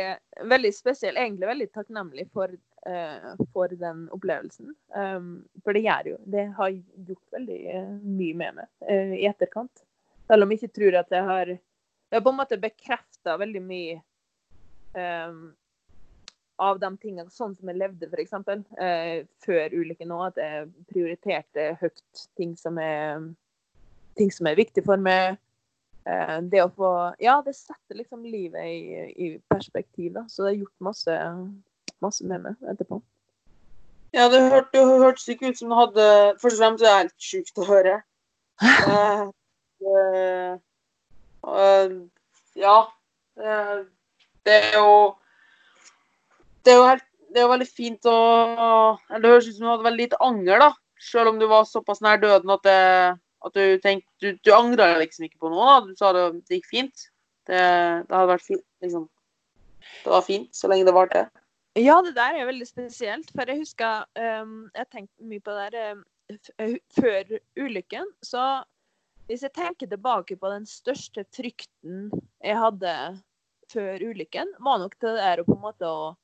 [0.50, 1.17] veldig spesiell.
[1.17, 2.52] Egentlig veldig takknemlig for,
[2.89, 4.74] uh, for den opplevelsen.
[4.96, 9.86] Um, for det gjør jo Det har gjort veldig uh, mye med meg i etterkant.
[10.28, 13.63] Selv om jeg ikke tror at jeg har Det har på en måte bekrefta veldig
[13.63, 13.98] mye
[14.96, 15.56] um,
[16.58, 18.34] av de tingene, sånn som jeg levde f.eks.
[18.82, 23.28] Eh, før ulykken òg, at jeg prioriterte høyt ting som er
[24.17, 25.38] ting som er viktig for meg.
[26.08, 26.91] Eh, det å få
[27.22, 30.26] Ja, det setter liksom livet i, i perspektiv, da.
[30.32, 31.20] Så det har gjort masse,
[32.04, 33.02] masse med meg etterpå.
[34.15, 36.04] Ja, det hørtes det hørtes ikke ut som du hadde
[36.39, 38.00] Først og fremst er det helt sjukt å høre.
[39.78, 39.98] Eh, det,
[41.46, 41.91] eh,
[42.58, 42.78] ja.
[43.38, 43.76] eh,
[44.48, 44.93] det er jo
[46.67, 48.17] Det er jo helt det er veldig fint å
[49.12, 50.69] Det høres ut som du hadde veldig lite anger, da.
[51.03, 54.93] Selv om du var såpass nær døden at, det, at du tenkte Du, du angra
[55.01, 55.67] liksom ikke på noe.
[55.67, 55.77] da.
[55.86, 57.08] Du sa det, det gikk fint.
[57.47, 57.60] Det,
[58.08, 59.06] det hadde vært fint, liksom.
[60.03, 61.27] Det var fint så lenge det varte.
[61.77, 63.30] Ja, det der er veldig spesielt.
[63.36, 68.10] For jeg husker um, Jeg tenkte mye på det der um, før ulykken.
[68.25, 68.43] Så
[69.27, 72.08] hvis jeg tenker tilbake på den største frykten
[72.43, 72.93] jeg hadde
[73.71, 76.15] før ulykken, var nok det der å på en måte å,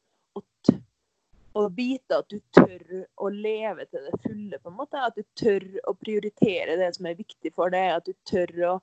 [1.54, 5.02] å vite at du tør å leve til det fulle, på en måte.
[5.02, 7.92] At du tør å prioritere det som er viktig for deg.
[7.98, 8.76] At du tør å,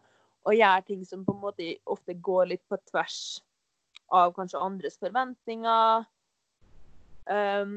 [0.46, 3.40] å gjøre ting som på en måte ofte går litt på tvers
[4.14, 6.06] av kanskje andres forventninger.
[7.30, 7.74] Um,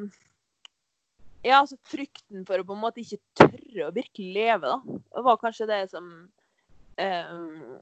[1.44, 5.00] ja, altså frykten for å på en måte ikke tørre å virkelig leve, da.
[5.14, 6.08] Det var kanskje det som
[6.98, 7.74] um,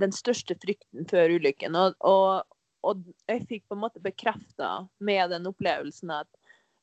[0.00, 1.76] Den største frykten før ulykken.
[1.78, 2.51] Og, og,
[2.82, 4.70] og jeg fikk på en måte bekrefta
[5.02, 6.30] med den opplevelsen at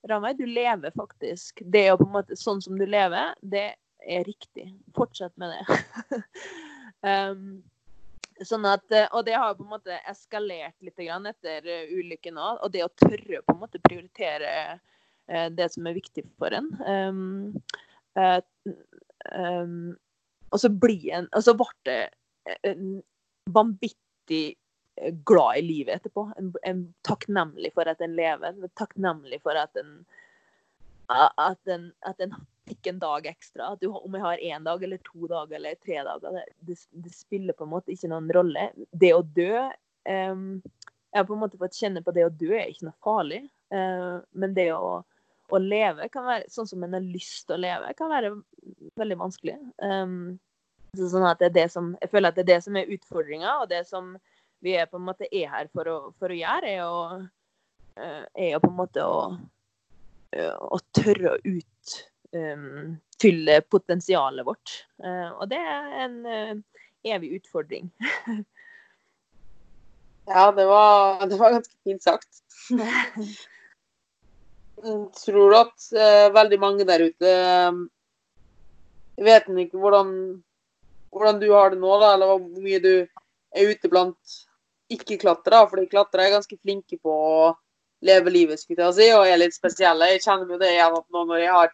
[0.08, 1.60] Ranveig, du lever faktisk.
[1.66, 4.70] Det å på en måte Sånn som du lever, det er riktig.
[4.96, 6.22] Fortsett med det.
[7.34, 7.60] um,
[8.48, 12.62] Sånn at, eh, og det har på en måte eskalert litt etter eh, ulykken òg.
[12.64, 14.80] Og det å tørre på en måte prioritere
[15.28, 16.70] eh, det som er viktig for en.
[16.88, 17.60] Um,
[19.36, 19.98] um,
[20.50, 22.00] og så blir en Og så ble det
[22.66, 23.02] en
[23.54, 24.56] vanvittig
[25.26, 26.26] glad i livet etterpå.
[26.38, 28.56] En, en takknemlig for at en lever.
[28.56, 30.02] En takknemlig for at en
[31.10, 32.34] at en, at en
[32.70, 33.72] fikk en dag ekstra.
[33.82, 37.58] Du, om jeg har én dag eller to dager eller tre dager, det, det spiller
[37.58, 38.70] på en måte ikke noen rolle.
[38.92, 39.54] Det å dø
[40.06, 40.60] um,
[41.10, 43.42] Jeg har på en måte fått kjenne på det å dø er ikke noe farlig.
[43.74, 45.00] Uh, men det å,
[45.50, 48.36] å leve kan være sånn som en har lyst til å leve, kan være
[49.02, 49.58] veldig vanskelig.
[49.82, 50.38] Um,
[50.98, 53.56] sånn at det er det som, jeg føler at det er det som er utfordringa,
[53.64, 54.14] og det som
[54.64, 56.84] vi er på en måte er her for å, for å gjøre, er
[58.00, 59.38] eh, er jo på en måte å
[60.36, 61.42] eh, å tørre å
[62.30, 64.68] utfylle potensialet vårt.
[65.04, 66.56] Eh, og det er en eh,
[67.16, 67.92] evig utfordring.
[70.30, 72.28] Ja, det var, det var ganske fint sagt.
[75.26, 77.80] Tror du at eh, veldig mange der ute eh,
[79.26, 80.12] vet ikke hvordan,
[81.10, 82.94] hvordan du har det nå, da, eller hvor mye du
[83.58, 84.38] er ute blant
[84.94, 85.68] ikke-klatrere.
[85.70, 87.50] Fordi klatrere er ganske flinke på å
[88.06, 90.08] leve livet, skulle jeg si, og er litt spesielle.
[90.14, 91.72] Jeg kjenner jo det igjen at nå når jeg har,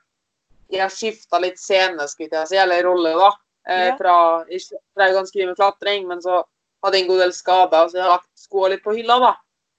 [0.74, 3.32] jeg har skifta litt scene, skulle jeg si, eller rolle, da.
[3.68, 3.96] Eh, Ja.
[3.98, 4.16] fra,
[4.50, 4.62] jeg
[4.98, 6.44] drev ganske mye med klatring, men så
[6.84, 9.32] hadde jeg en god del skader, så jeg har lagt skoene litt på hylla, da.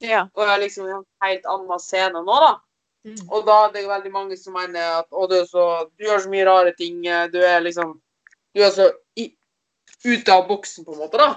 [0.03, 0.23] Ja.
[0.35, 2.55] Og jeg er liksom en helt annen scene nå, da.
[3.31, 6.25] Og da er det jo veldig mange som mener at å, du, så, du gjør
[6.25, 7.03] så mye rare ting.
[7.31, 8.01] Du er liksom
[8.55, 9.29] Du er så i,
[10.05, 11.29] ute av boksen, på en måte, da.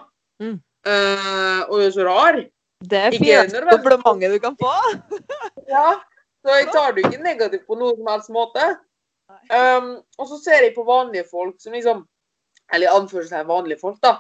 [0.42, 0.62] Mm.
[0.88, 2.40] Eh, og du er så rar.
[2.80, 4.76] Det er fineste komplimentet du kan få.
[5.70, 6.00] Ja.
[6.40, 8.68] Så jeg tar det ikke negativt på noen som helst måte.
[9.52, 12.00] Um, og så ser jeg på vanlige folk som liksom
[12.74, 14.16] Eller anførsel vanlige folk, da.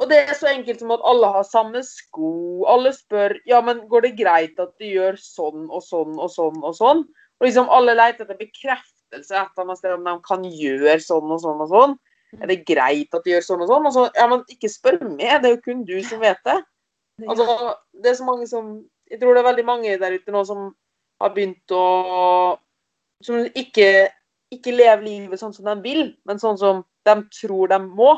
[0.00, 2.30] Og det er så enkelt som at alle har samme sko.
[2.68, 6.58] Alle spør ja, men går det greit at de gjør sånn og sånn og sånn
[6.62, 7.04] og sånn.
[7.40, 11.32] Og liksom alle leter etter bekreftelse et eller annet sted om de kan gjøre sånn
[11.32, 11.96] og sånn og sånn.
[12.40, 13.86] Er det greit at de gjør sånn og sånn?
[13.88, 16.58] Og så, ja, men ikke spør meg, det er jo kun du som vet det.
[17.28, 17.44] Altså,
[17.92, 18.72] det er så mange som
[19.12, 20.70] Jeg tror det er veldig mange der ute nå som
[21.20, 21.82] har begynt å
[23.22, 24.08] Som ikke,
[24.50, 28.16] ikke lever livet sånn som de vil, men sånn som de tror de må.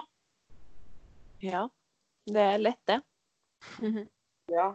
[1.44, 1.66] Ja.
[2.24, 3.00] Det er lett, det.
[4.52, 4.70] Ja.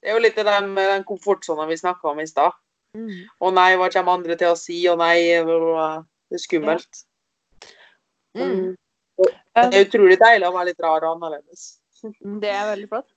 [0.00, 2.56] Det er jo litt det der med den komfortsona vi snakka om i stad.
[2.96, 3.26] Mm.
[3.28, 4.78] Å nei, hva kommer andre til å si?
[4.88, 7.04] Å nei, det er skummelt.
[8.36, 8.76] Mm.
[9.56, 11.66] Det er utrolig deilig å være litt rar og annerledes.
[12.42, 13.12] Det er veldig flott.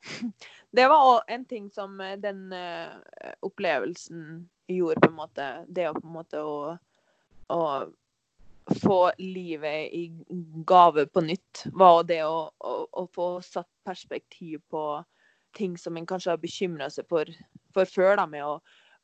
[0.71, 5.47] Det var òg en ting som eh, den eh, opplevelsen gjorde, på en måte.
[5.67, 6.77] Det å på en måte å,
[7.51, 7.61] å
[8.83, 10.03] få livet i
[10.69, 14.83] gave på nytt, var det å, å, å få satt perspektiv på
[15.57, 17.29] ting som en kanskje har bekymra seg for,
[17.73, 18.15] for før.
[18.21, 18.59] Da, med å,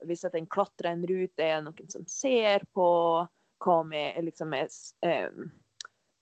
[0.06, 2.88] hvis at en klatrer en rute, er det noen som ser på?
[3.65, 4.67] Hva med liksom er,
[5.01, 5.45] eh, eh,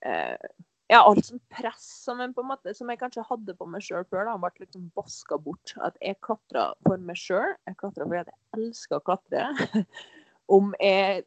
[0.03, 4.27] ja, alt sånt press som, en måte, som jeg kanskje hadde på meg sjøl før,
[4.27, 5.75] da, ble liksom vaska bort.
[5.81, 7.55] At jeg klatra for meg sjøl.
[7.69, 9.47] Jeg klatra fordi jeg elsker å klatre.
[10.55, 11.23] om jeg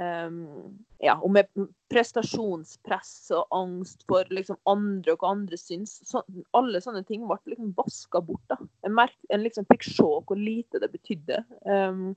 [0.00, 5.98] um, ja, om jeg prestasjonspress og angst for liksom andre og hva andre syns.
[6.08, 6.24] Så,
[6.58, 8.44] alle sånne ting ble liksom vaska bort.
[8.50, 8.58] da.
[8.82, 11.42] Jeg, merk, jeg liksom fikk se hvor lite det betydde.
[11.68, 12.12] Um,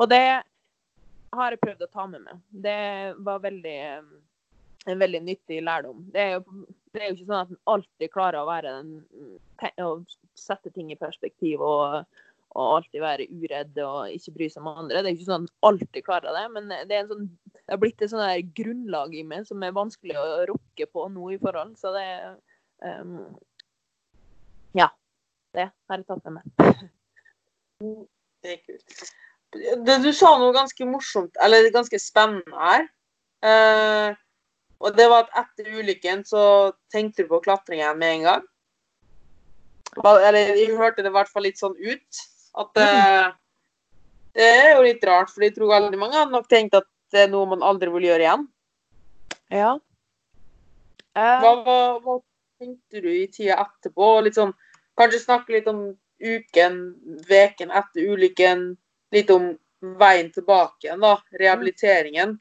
[0.00, 0.24] og det
[1.34, 2.42] har jeg prøvd å ta med meg.
[2.64, 2.80] Det
[3.26, 4.02] var veldig, eh,
[4.90, 6.04] en veldig nyttig lærdom.
[6.12, 9.84] Det er, jo, det er jo ikke sånn at en alltid klarer å være den
[9.84, 9.90] å
[10.38, 12.04] sette ting i perspektiv og,
[12.54, 15.00] og alltid være uredd og ikke bry seg om andre.
[15.00, 17.80] Det er ikke sånn at en alltid klarer det, men det, er sånn, det har
[17.82, 21.76] blitt et sånn grunnlag i meg som er vanskelig å rokke på nå i forhold.
[21.80, 22.06] Så det
[22.84, 23.16] um,
[24.76, 24.90] Ja.
[25.54, 26.80] Det har jeg tatt med meg.
[28.42, 29.04] Det er kult.
[29.86, 32.88] Du sa noe ganske morsomt, eller ganske spennende her.
[33.44, 34.16] Eh,
[34.84, 36.42] og det var at etter ulykken så
[36.92, 38.44] tenkte du på klatringen med en gang.
[40.04, 42.20] Eller jeg hørte det i hvert fall litt sånn ut.
[42.60, 43.30] At eh,
[44.36, 47.24] det er jo litt rart, for jeg tror veldig mange har nok tenkt at det
[47.24, 48.46] er noe man aldri vil gjøre igjen.
[49.54, 49.72] Ja.
[51.14, 52.18] Hva, hva, hva
[52.60, 54.08] tenkte du i tida etterpå?
[54.26, 54.54] Litt sånn,
[54.98, 55.84] kanskje snakke litt om
[56.18, 56.80] uken,
[57.28, 58.72] veken etter ulykken.
[59.14, 59.52] Litt om
[60.00, 61.16] veien tilbake igjen, da.
[61.40, 62.36] Rehabiliteringen.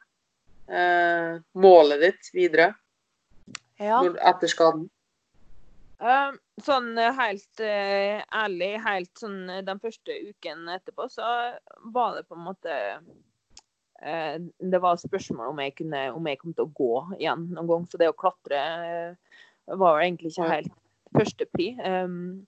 [0.74, 2.72] Eh, målet ditt videre
[3.78, 4.00] ja.
[4.02, 4.88] etter skaden.
[6.04, 11.28] Um, sånn eh, helt uh, ærlig, helt sånn den første uken etterpå, så
[11.94, 12.80] var det på en måte
[14.02, 17.70] uh, Det var spørsmål om jeg kunne om jeg kom til å gå igjen noen
[17.70, 17.88] gang.
[17.88, 19.38] Så det å klatre uh,
[19.78, 20.80] var vel egentlig ikke helt helt
[21.14, 21.70] førstepri.
[21.86, 22.48] Um,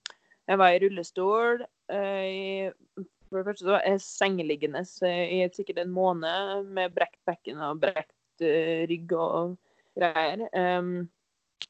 [0.50, 1.64] jeg var i rullestol.
[1.86, 7.18] i- for det første så var jeg sengeliggende eh, i sikkert en måned med brekt
[7.28, 9.56] bekken og brekt eh, rygg og
[9.96, 10.46] greier.
[10.52, 11.08] Um,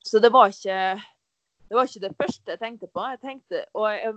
[0.02, 0.80] så det var ikke
[1.66, 3.02] det var ikke det første jeg tenkte på.
[3.14, 4.14] Jeg tenkte, og jeg,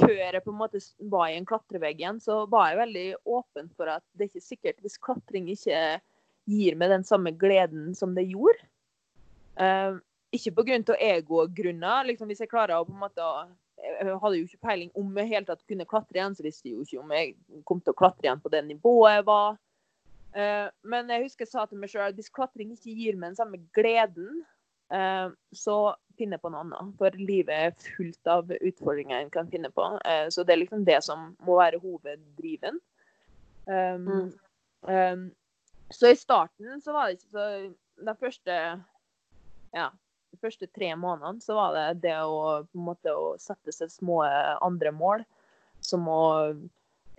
[0.00, 0.80] Før jeg på en måte
[1.12, 4.46] var i en klatrevegg igjen, så var jeg veldig åpen for at det er ikke
[4.46, 5.82] sikkert hvis klatring ikke
[6.48, 8.64] gir meg den samme gleden som det gjorde.
[9.60, 9.98] Eh,
[10.32, 10.96] ikke pga.
[10.96, 12.08] egogrunner.
[12.08, 13.28] Liksom, hvis jeg klarer å på en måte
[13.82, 16.76] Jeg hadde jo ikke peiling om jeg helt tatt kunne klatre igjen, så visste jeg
[16.76, 19.56] jo ikke om jeg kom til å klatre igjen på det nivået jeg var.
[20.32, 23.40] Eh, men jeg husker jeg sa til meg sjøl hvis klatring ikke gir meg den
[23.40, 24.40] samme gleden,
[24.92, 25.76] eh, så
[26.18, 26.94] finner jeg på noe annet.
[27.00, 29.86] For livet er fullt av utfordringer en kan finne på.
[30.08, 32.80] Eh, så det er liksom det som må være hoveddriven.
[33.62, 34.32] Um, Mm.
[34.90, 35.20] um,
[35.94, 38.54] så i starten så var det ikke så De første
[39.72, 39.84] ja,
[40.32, 43.92] de første tre månedene så var det det å på en måte å sette seg
[43.92, 44.22] små
[44.64, 45.22] andre mål.
[45.82, 46.22] Som å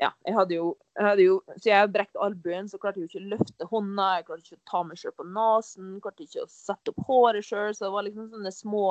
[0.04, 3.12] ja, jeg hadde jo, jeg hadde jo Så jeg brekte albuen, så klarte jeg jo
[3.12, 4.08] ikke å løfte hånda.
[4.18, 5.92] Jeg klarte ikke å ta meg sjøl på nesen.
[6.04, 7.74] Klarte ikke å sette opp håret sjøl.
[7.76, 8.88] Så det var liksom sånne små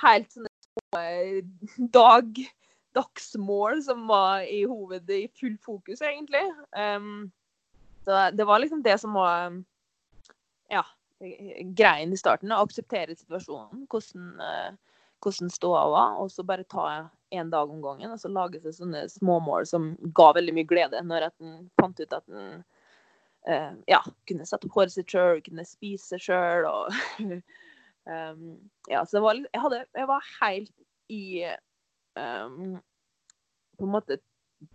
[0.00, 1.02] Helt sånne små
[1.92, 2.38] dag,
[2.96, 6.46] dagsmål som var i hovedet i full fokus, egentlig.
[6.72, 7.28] Um,
[8.06, 9.58] så det var liksom det som var
[10.70, 10.84] Ja,
[11.76, 12.52] greien i starten.
[12.54, 13.84] Å akseptere situasjonen.
[13.90, 14.89] Hvordan, eh,
[15.22, 16.18] hvordan ståa var.
[16.22, 16.86] Og så bare ta
[17.30, 18.12] én dag om gangen.
[18.12, 21.02] Og så lage seg sånne småmål som ga veldig mye glede.
[21.06, 22.62] Når en fant ut at en
[23.48, 28.56] uh, ja, kunne sette opp håret sitt sjøl, kunne spise sjøl og um,
[28.92, 30.74] Ja, så det var, jeg, hadde, jeg var helt
[31.12, 31.22] i
[32.18, 32.80] um,
[33.78, 34.20] På en måte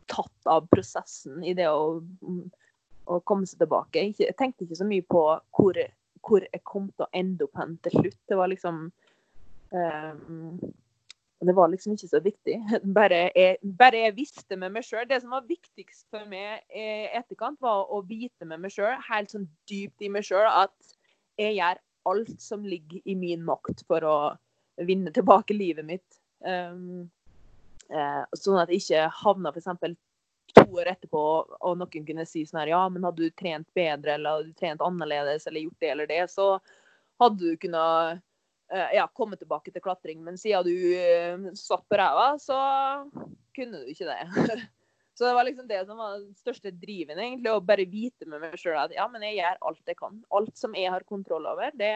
[0.09, 1.99] tatt av prosessen i det å,
[3.05, 4.07] å komme seg tilbake.
[4.17, 5.21] Jeg tenkte ikke så mye på
[5.53, 5.77] hvor,
[6.25, 8.17] hvor jeg kom til å ende opp hen til slutt.
[8.25, 8.87] Det var liksom
[9.75, 10.73] um,
[11.45, 12.55] det var liksom ikke så viktig.
[12.97, 15.05] Bare jeg, bare jeg visste med meg sjøl.
[15.09, 19.33] Det som var viktigst for meg i etterkant, var å vite med meg sjøl, helt
[19.33, 20.95] sånn dypt i meg sjøl, at
[21.41, 24.17] jeg gjør alt som ligger i min makt for å
[24.87, 26.19] vinne tilbake livet mitt.
[26.45, 27.07] Um,
[27.89, 29.95] eh, sånn at jeg ikke havna f.eks.
[30.55, 31.21] to år etterpå
[31.59, 34.59] og noen kunne si sånn her Ja, men hadde du trent bedre eller hadde du
[34.59, 36.47] trent annerledes eller gjort det eller det, så
[37.21, 38.21] hadde du kunnet eh,
[38.69, 40.23] ja, komme tilbake til klatring.
[40.25, 42.57] Men siden du eh, satt på ræva, så
[43.55, 44.65] kunne du ikke det.
[45.15, 47.47] Så det var liksom det som var den største driven, egentlig.
[47.47, 50.17] Å bare vite med meg sjøl at ja, men jeg gjør alt jeg kan.
[50.35, 51.93] Alt som jeg har kontroll over, det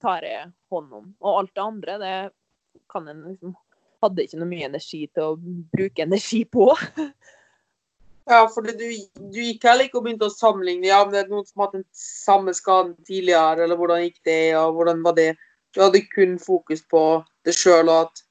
[0.00, 1.10] tar jeg hånd om.
[1.20, 3.56] Og alt det andre, det kan en liksom
[4.04, 5.36] Hadde ikke noe mye energi til å
[5.72, 6.68] bruke energi på.
[8.26, 10.88] Ja, for du, du gikk heller ikke og begynte å sammenligne.
[10.88, 14.18] Ja, men det er noen som har hatt den samme skaden tidligere, eller hvordan gikk
[14.26, 15.28] det, og hvordan var det?
[15.76, 17.00] Du hadde kun fokus på
[17.44, 18.22] det sjøl, og at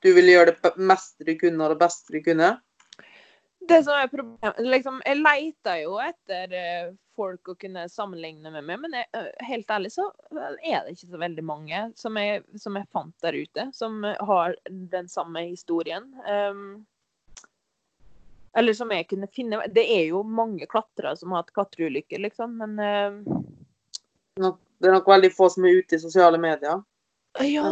[0.00, 2.54] du ville gjøre det meste du kunne, og det beste du kunne.
[3.68, 6.86] Det som er problemet liksom, Jeg leita jo etter eh,
[7.20, 11.10] folk å kunne sammenligne med meg, men jeg, eh, helt ærlig så er det ikke
[11.10, 14.00] så veldig mange som jeg, som jeg fant der ute, som
[14.30, 14.56] har
[14.96, 16.08] den samme historien.
[16.24, 16.64] Um,
[18.56, 22.56] eller som jeg kunne finne Det er jo mange klatrere som har hatt klatreulykker, liksom,
[22.64, 23.38] men eh,
[24.40, 26.80] Nok- Det er nok veldig få som er ute i sosiale medier.
[27.44, 27.68] Ja,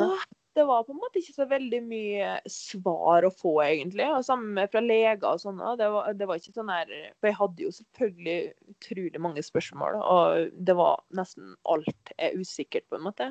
[0.54, 4.06] det var på en måte ikke så veldig mye svar å få, egentlig.
[4.10, 5.60] Og samme fra leger og sånn.
[5.78, 6.90] Det, var- det var ikke sånn her
[7.20, 8.36] For jeg hadde jo selvfølgelig
[8.74, 13.30] utrolig mange spørsmål, og det var nesten alt er usikkert, på en måte.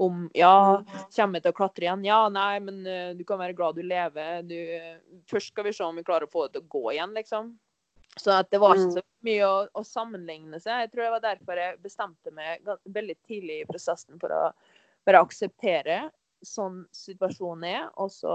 [0.00, 0.80] Om ja,
[1.12, 2.04] kommer jeg til å klatre igjen?
[2.08, 4.40] Ja, nei, men eh, du kan være glad du lever.
[4.48, 4.56] Du,
[5.28, 7.50] først skal vi se om vi klarer å få det til å gå igjen, liksom.
[8.16, 10.84] Så at det var ikke så mye å, å sammenligne seg.
[10.84, 14.40] Jeg tror det var derfor jeg bestemte meg veldig tidlig i prosessen for å
[15.06, 16.00] bare akseptere
[16.46, 18.32] sånn situasjonen er, og så,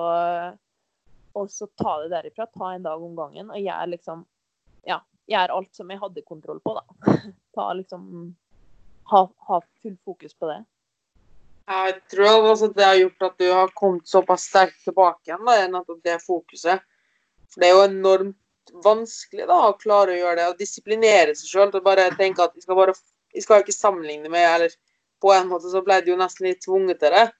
[1.36, 2.48] og så ta det derifra.
[2.54, 4.24] Ta en dag om gangen og gjøre liksom
[4.86, 7.18] Ja, gjøre alt som jeg hadde kontroll på, da.
[7.58, 8.34] Ta liksom
[9.10, 10.64] Ha, ha full fokus på det.
[11.66, 15.58] Jeg tror også det har gjort at du har kommet såpass sterkt tilbake igjen, da,
[15.62, 16.82] enn at det fokuset.
[17.50, 18.38] For det er jo enormt
[18.84, 22.44] vanskelig da, å klare å gjøre det, og disiplinere seg sjøl til å bare tenke
[22.44, 22.96] at jeg skal bare
[23.36, 24.76] vi skal ikke sammenligne med Eller
[25.22, 27.32] på en måte så ble det jo nesten litt tvunget til det.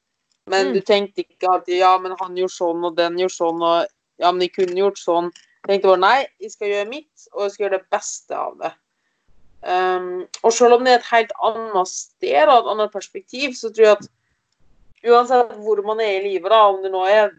[0.48, 0.74] Men Mm.
[0.74, 3.88] du tenkte ikke alltid ja, men han gjorde sånn, og den gjorde sånn, og
[4.20, 5.32] ja, men de kunne gjort sånn.
[5.66, 8.58] Jeg tenkte bare nei, jeg skal gjøre mitt, og jeg skal gjøre det beste av
[8.60, 8.72] det.
[9.66, 13.72] Um, og selv om det er et helt annet sted og et annet perspektiv, så
[13.74, 14.08] tror jeg at
[15.10, 17.34] uansett hvor man er i livet, da, om det nå er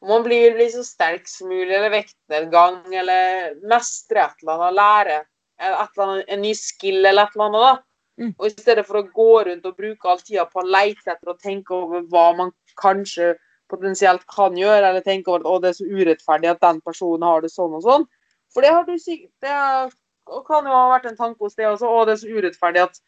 [0.00, 4.78] om man blir, blir så sterk som mulig, eller vektnedgang, eller mestre et eller annet,
[4.78, 5.18] lære
[5.60, 7.74] annet, en ny skill eller et eller annet, da.
[8.20, 8.32] Mm.
[8.36, 11.32] Og i stedet for å gå rundt og bruke all tida på å leite etter
[11.32, 13.34] og tenke over hva man kanskje
[13.70, 17.44] potensielt kan gjøre, eller tenke over at det er så urettferdig at den personen har
[17.44, 18.08] det sånn og sånn.
[18.50, 19.96] For det har du sikkert det er-
[20.30, 21.86] og kan jo ha vært en tanke hos deg også.
[21.86, 23.00] Å, det er så urettferdig at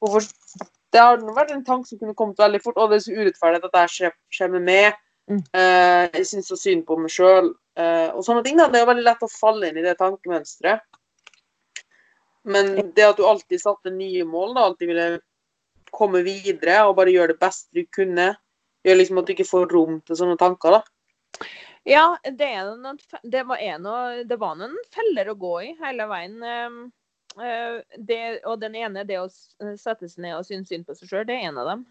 [0.00, 0.28] hvorfor,
[0.92, 2.76] Det har vært en tanke som kunne kommet veldig fort.
[2.76, 4.98] Å, det er så urettferdig at dette skjer med meg.
[5.30, 5.42] Mm.
[5.54, 7.52] Eh, jeg syns så synd på meg sjøl.
[7.78, 8.58] Eh, og sånne ting.
[8.58, 10.84] da, Det er jo veldig lett å falle inn i det tankemønsteret.
[12.42, 15.10] Men det at du alltid satte nye mål, da, alltid ville
[15.92, 18.32] komme videre og bare gjøre det beste du kunne,
[18.82, 20.80] gjør liksom at du ikke får rom til sånne tanker.
[20.80, 21.46] da.
[21.86, 23.86] Ja, det, er noen, det, var en,
[24.26, 26.36] det var noen feller å gå i hele veien.
[26.42, 26.82] ehm,
[27.38, 31.10] eh, det, og den ene, det å sette seg ned og synes synd på seg
[31.10, 31.86] sjøl, det er en av dem.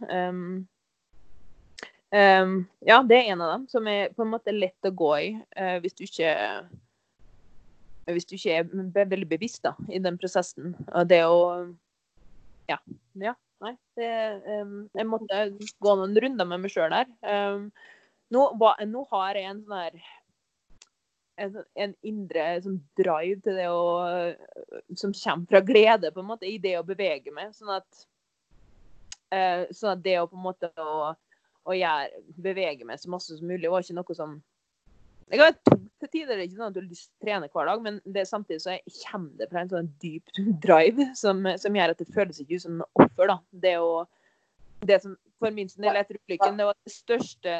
[2.11, 5.11] Ehm, ja, det er en av dem som er på en måte lett å gå
[5.21, 6.31] i uh, hvis du ikke
[8.11, 10.73] hvis du ikke er veldig bevisst da, i den prosessen.
[10.91, 11.37] Og det å
[12.67, 12.77] Ja.
[13.15, 13.75] ja nei.
[13.95, 14.09] Det,
[14.63, 15.41] um, jeg måtte
[15.79, 17.07] gå noen runder med meg sjøl der.
[17.21, 17.69] Um,
[18.33, 18.47] nå,
[18.89, 20.01] nå har jeg en sånn her
[21.41, 23.81] en, en indre sånn drive til det å
[24.99, 27.53] Som kommer fra glede, på en måte, i det å bevege meg.
[27.55, 28.05] Sånn at,
[29.31, 31.13] uh, sånn at det å på en måte å,
[31.69, 34.39] å gjøre, bevege meg så masse som mulig, Det var ikke noe som
[35.29, 37.25] Det kan være til tider, det er ikke sånn at du har lyst til å
[37.25, 40.33] trene hver dag, men det, samtidig så kommer det fra en sånn dyp
[40.65, 43.31] drive som, som gjør at det føles ikke ut som noe offer.
[43.31, 43.37] da.
[43.67, 43.93] Det å
[44.81, 47.55] det som for min del etter ulykken, det var det største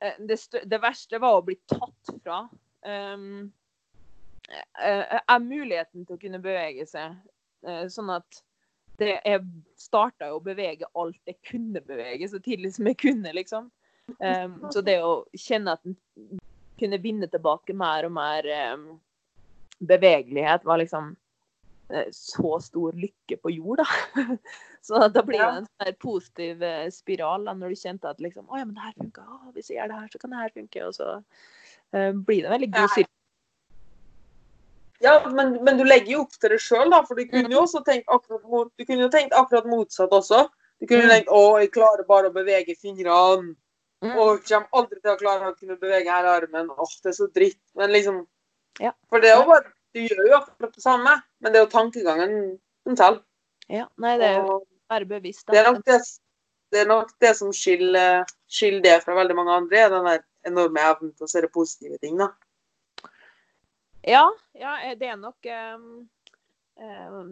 [0.00, 2.42] eh, det, stø det verste var å bli tatt fra
[2.86, 3.46] um,
[4.48, 7.16] eh, er muligheten til å kunne bevege seg.
[7.66, 8.42] eh, sånn at
[9.00, 9.42] det, jeg
[9.80, 13.70] starta å bevege alt jeg kunne bevege, så tidlig som jeg kunne, liksom.
[14.22, 15.96] Um, så det å kjenne at en
[16.78, 18.86] kunne vinne tilbake mer og mer um,
[19.84, 21.14] bevegelighet, var liksom
[21.92, 24.38] uh, så stor lykke på jord, da.
[24.86, 28.44] Så da blir det en sånn positiv uh, spiral da, når du kjente at liksom,
[28.46, 29.24] å ja, men det her funka,
[29.56, 30.82] hvis jeg gjør det her, så kan det her funke.
[30.86, 33.15] Og så uh, blir det en veldig god sirkel.
[35.04, 37.02] Ja, men, men du legger jo opp til det sjøl, da.
[37.04, 40.46] For du kunne jo også tenkt akkurat, mot, du kunne jo tenkt akkurat motsatt også.
[40.80, 41.12] Du kunne Mm.
[41.12, 43.54] tenkt å, jeg klarer bare å bevege fingrene.
[44.04, 44.12] Mm.
[44.20, 46.68] Og kommer aldri til å klare å kunne bevege hele armen.
[46.70, 47.60] Åh, det er så dritt.
[47.74, 48.26] Men liksom
[48.80, 48.92] Ja.
[49.08, 51.70] For det er jo bare Du gjør jo akkurat det samme, men det er jo
[51.72, 52.32] tankegangen
[52.84, 53.22] som teller.
[53.68, 55.46] Ja, nei, det er jo bare være bevisst.
[55.48, 56.00] Det er det,
[56.72, 60.20] det, er nok det som skiller, skiller det fra veldig mange andre, er den der
[60.44, 62.28] enorme evnen til å se det positive ting, da.
[64.06, 65.78] Ja, ja, eh, det er nok eh,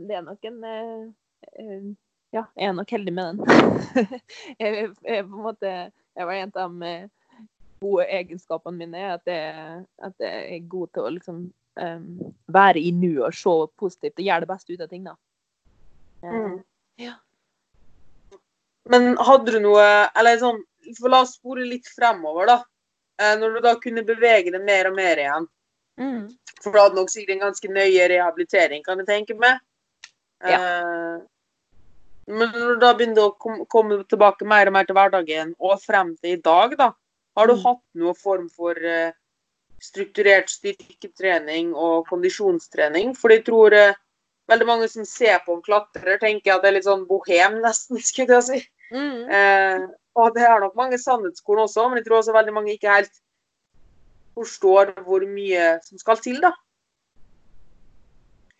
[0.09, 1.85] Det er nok en eh,
[2.35, 3.45] Ja, jeg er nok heldig med den.
[4.59, 5.75] jeg, jeg, på en måte,
[6.18, 7.45] jeg var en av de eh,
[7.85, 11.41] gode egenskapene mine er at jeg, at jeg er god til å liksom
[11.79, 12.11] um,
[12.51, 15.14] være i nuet og se positivt og gjøre det beste ut av ting, da.
[16.27, 16.59] Mm.
[16.99, 17.14] Ja.
[18.91, 19.83] Men hadde du noe
[20.16, 20.62] Eller sånn
[21.05, 22.59] La oss spore litt fremover, da.
[23.39, 25.47] Når du da kunne bevege deg mer og mer igjen.
[26.01, 26.25] Mm.
[26.63, 29.59] For du hadde nok sikkert en ganske nøye rehabilitering, kan jeg tenke meg.
[30.45, 31.19] Eh,
[32.27, 35.83] Men når du da begynte å kom, komme tilbake mer og mer til hverdagen, og
[35.83, 36.93] frem til i dag, da,
[37.37, 37.63] har du Mm.
[37.67, 39.13] hatt noen form for uh,
[39.83, 43.13] strukturert styrketrening og kondisjonstrening?
[43.15, 43.93] For jeg tror uh,
[44.49, 48.01] veldig mange som ser på en klatrer, tenker at det er litt sånn bohem, nesten,
[48.01, 48.63] skulle jeg si.
[48.95, 49.91] Mm.
[50.15, 53.13] Og det er nok mange sannhetskorn også, men jeg tror også veldig mange ikke helt
[54.35, 56.53] forstår hvor mye som skal til, da.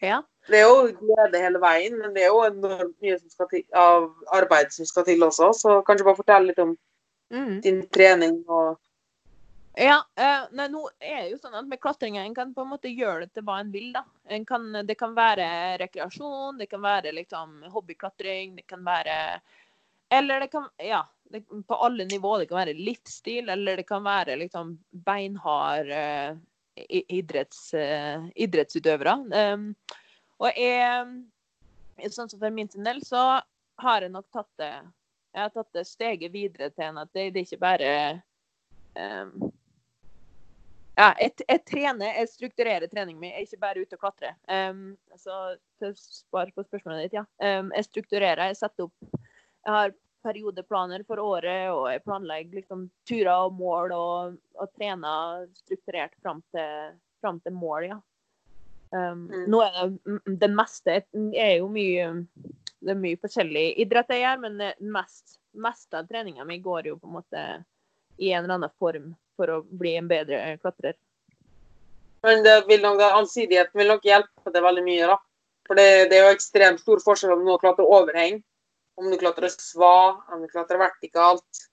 [0.02, 0.22] Ja.
[0.48, 4.74] Det er jo glede hele veien, men det er jo enormt mye til, av arbeid
[4.74, 5.52] som skal til også.
[5.56, 6.76] Så kanskje bare fortelle litt om
[7.32, 7.60] Mm.
[7.60, 8.78] din trening og
[9.76, 12.68] Ja, eh, nei, nå er det jo sånn at med klatringa en kan på en
[12.70, 13.88] måte gjøre det til hva en vil.
[13.92, 14.04] da.
[14.30, 19.40] En kan, det kan være rekreasjon, det kan være liksom hobbyklatring, det kan være
[20.18, 22.44] Eller det kan Ja, det, på alle nivåer.
[22.44, 26.36] Det kan være livsstil, eller det kan være liksom beinhard uh,
[26.90, 29.18] idretts, uh, idrettsutøvere.
[29.54, 29.72] Um,
[30.42, 33.40] og jeg Sånn som for min sin del, så
[33.78, 37.28] har jeg nok tatt det Jeg har tatt det steget videre til en at det,
[37.34, 37.92] det er ikke bare
[38.98, 39.52] um,
[40.94, 43.32] ja, jeg, jeg trener, jeg strukturerer treningen min.
[43.32, 44.36] Jeg er ikke bare ute og klatrer.
[44.46, 45.56] Um, så
[45.98, 47.24] svar på spørsmålet ditt, ja.
[47.42, 48.44] Um, jeg strukturerer.
[48.52, 49.94] Jeg setter opp Jeg har
[50.24, 56.42] periodeplaner for året, og jeg planlegger liksom turer og mål, og, og trener strukturert fram
[56.54, 58.00] til, fram til mål, ja.
[58.94, 59.46] Um, Mm.
[59.50, 61.00] Nå er det den meste
[61.34, 62.04] er jo mye
[62.78, 66.90] Det er mye forskjellig idrett jeg gjør, men det mest, meste av treninga mi går
[66.92, 67.44] jo på en måte
[68.20, 70.94] i en eller annen form for å bli en bedre klatrer.
[72.22, 75.16] Men det vil nok, allsidigheten vil nok hjelpe deg veldig mye, da.
[75.64, 78.38] For det, det er jo ekstremt stor forskjell om du klatrer overheng,
[79.01, 81.64] om du klatrer sva, om du klatrer vertikalt.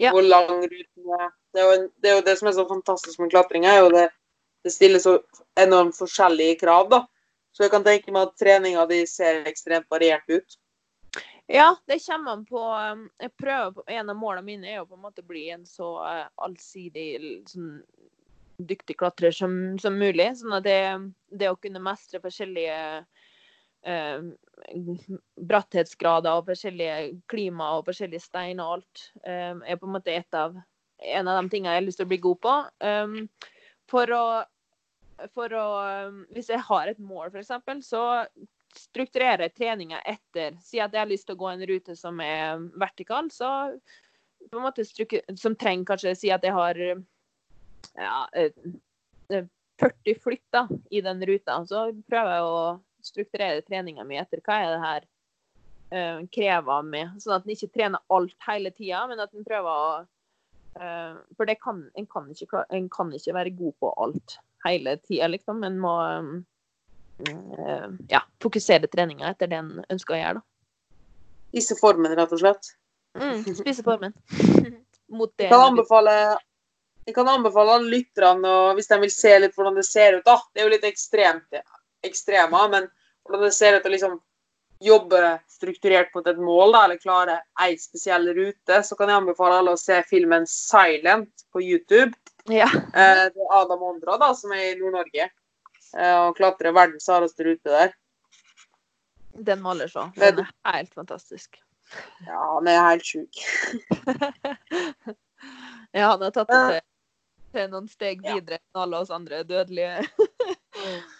[0.00, 0.14] Ja.
[0.16, 1.28] Hvor lang ruten er.
[1.52, 3.90] Det er, jo, det er jo det som er så fantastisk med klatring, er jo
[3.92, 4.06] det,
[4.64, 5.18] det stiller så
[5.60, 7.04] enormt forskjellige krav, da.
[7.52, 10.56] Så jeg kan tenke meg at treninga di ser ekstremt variert ut.
[11.50, 14.86] Ja, det kommer an på um, Jeg prøver på, En av målene mine er jo
[14.86, 17.08] på en måte å bli en så uh, allsidig
[17.50, 17.80] sånn,
[18.62, 20.28] dyktig klatrer som, som mulig.
[20.38, 20.78] Sånn at det,
[21.34, 22.76] det å kunne mestre forskjellige
[23.88, 24.30] uh,
[25.50, 30.36] bratthetsgrader og forskjellige klima og forskjellige stein og alt, eh, er på en måte et
[30.36, 30.56] av,
[31.00, 32.54] en av de tingene jeg har lyst til å bli god på.
[32.84, 33.16] Um,
[33.90, 34.24] for å,
[35.34, 35.66] for å
[36.08, 38.04] um, Hvis jeg har et mål, f.eks., så
[38.76, 40.54] strukturerer jeg treninga etter.
[40.62, 43.70] Si at jeg har lyst til å gå en rute som er vertikal, så
[44.50, 44.84] på en måte
[45.36, 46.78] Som trenger kanskje si at jeg har
[47.96, 48.52] ja, eh,
[49.32, 49.48] eh,
[49.80, 51.58] 40 flytt da, i den ruta.
[51.66, 52.62] Så prøver jeg å
[53.06, 55.06] strukturere treninga mi etter hva er det her
[55.94, 57.16] uh, krever av meg.
[57.22, 61.48] Sånn at en ikke trener alt hele tida, men at en prøver å uh, For
[61.48, 65.64] det kan, en, kan ikke, en kan ikke være god på alt hele tida, liksom.
[65.64, 65.94] En må
[67.24, 70.42] eh, ja, fokusere treninga etter det en ønsker å gjøre.
[70.42, 70.98] da.
[71.50, 72.70] Spise formen, rett og slett.
[73.18, 74.14] Mm, spise formen.
[75.18, 75.48] Mot det.
[75.48, 76.14] Jeg kan anbefale
[77.08, 80.36] jeg kan anbefale alle lytterne, hvis de vil se litt hvordan det ser ut da,
[80.52, 81.46] Det er jo litt ekstremt,
[82.06, 82.88] ekstrema, men
[83.24, 84.18] hvordan det ser ut å liksom
[84.80, 89.58] jobbe strukturert mot et mål, da, eller klare ei spesiell rute, så kan jeg anbefale
[89.60, 92.16] alle å se filmen 'Silent' på YouTube.
[92.48, 92.68] Ja.
[92.72, 95.28] Eh, det er Adam Ondra, da, som er i Nord-Norge,
[95.96, 97.92] eh, og klatrer verdens hardeste rute der.
[99.36, 100.06] Den må alle se.
[100.16, 101.60] Den er helt fantastisk.
[102.26, 103.44] Ja, han er helt sjuk.
[105.92, 106.82] Ja, han har tatt det til,
[107.56, 110.04] til noen steg videre enn alle oss andre dødelige.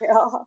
[0.05, 0.45] Ja.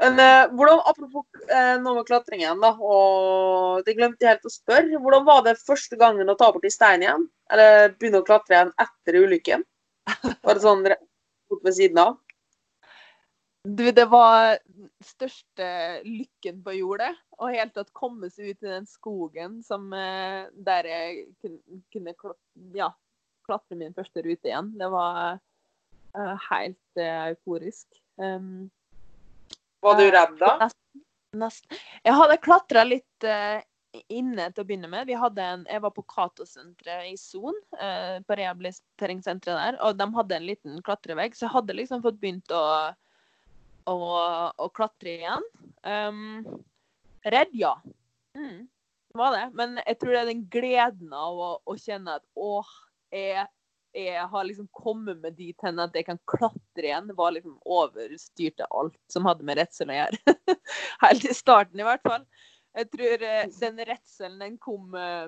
[0.00, 4.52] Men eh, hvordan, apropos eh, noe med klatringen, da, og det glemte jeg helt å
[4.54, 5.00] spørre.
[5.02, 7.26] Hvordan var det første gangen å ta bort i stein igjen?
[7.52, 9.66] Eller begynne å klatre igjen etter ulykken?
[10.46, 12.16] Var det sånn rett ved siden av?
[13.68, 14.56] Du, det var
[15.04, 15.68] største
[16.06, 17.12] lykken på jordet.
[17.36, 21.26] Å helt tatt komme seg ut i den skogen som, eh, der jeg
[21.92, 22.16] kunne
[22.72, 22.88] ja,
[23.44, 24.72] klatre min første rute igjen.
[24.80, 25.36] Det var
[26.16, 28.00] uh, helt uh, euforisk.
[28.16, 28.70] Um,
[29.80, 30.54] Var du redd da?
[30.60, 31.02] Nesten.
[31.40, 31.82] nesten.
[32.04, 33.60] Jeg hadde klatra litt uh,
[34.12, 35.10] inne til å begynne med.
[35.10, 40.48] En, jeg var på Cato-senteret i Son, uh, på rehabiliteringssenteret der, og de hadde en
[40.48, 42.64] liten klatrevegg, så jeg hadde liksom fått begynt å,
[43.90, 43.96] å,
[44.52, 45.48] å klatre igjen.
[45.86, 46.44] Um,
[47.24, 47.74] redd, ja.
[48.36, 48.68] Mm,
[49.16, 49.46] var det.
[49.58, 52.68] Men jeg tror det er den gleden av å, å kjenne at åh,
[53.14, 53.48] jeg,
[53.96, 57.10] jeg har liksom kommet med dit hen at jeg kan klatre igjen.
[57.16, 60.36] Var liksom overstyrte alt som hadde med redsel å gjøre.
[61.04, 62.26] Helt i starten, i hvert fall.
[62.78, 65.26] Jeg tror eh, den redselen, den kom eh,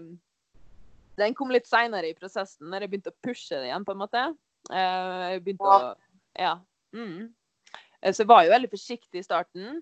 [1.19, 4.03] Den kom litt seinere i prosessen, når jeg begynte å pushe det igjen, på en
[4.05, 4.27] måte.
[4.71, 5.95] Eh, Jeg begynte å
[6.39, 6.59] Ja.
[6.95, 7.33] Mm.
[8.03, 9.77] Så jeg var jo veldig forsiktig i starten,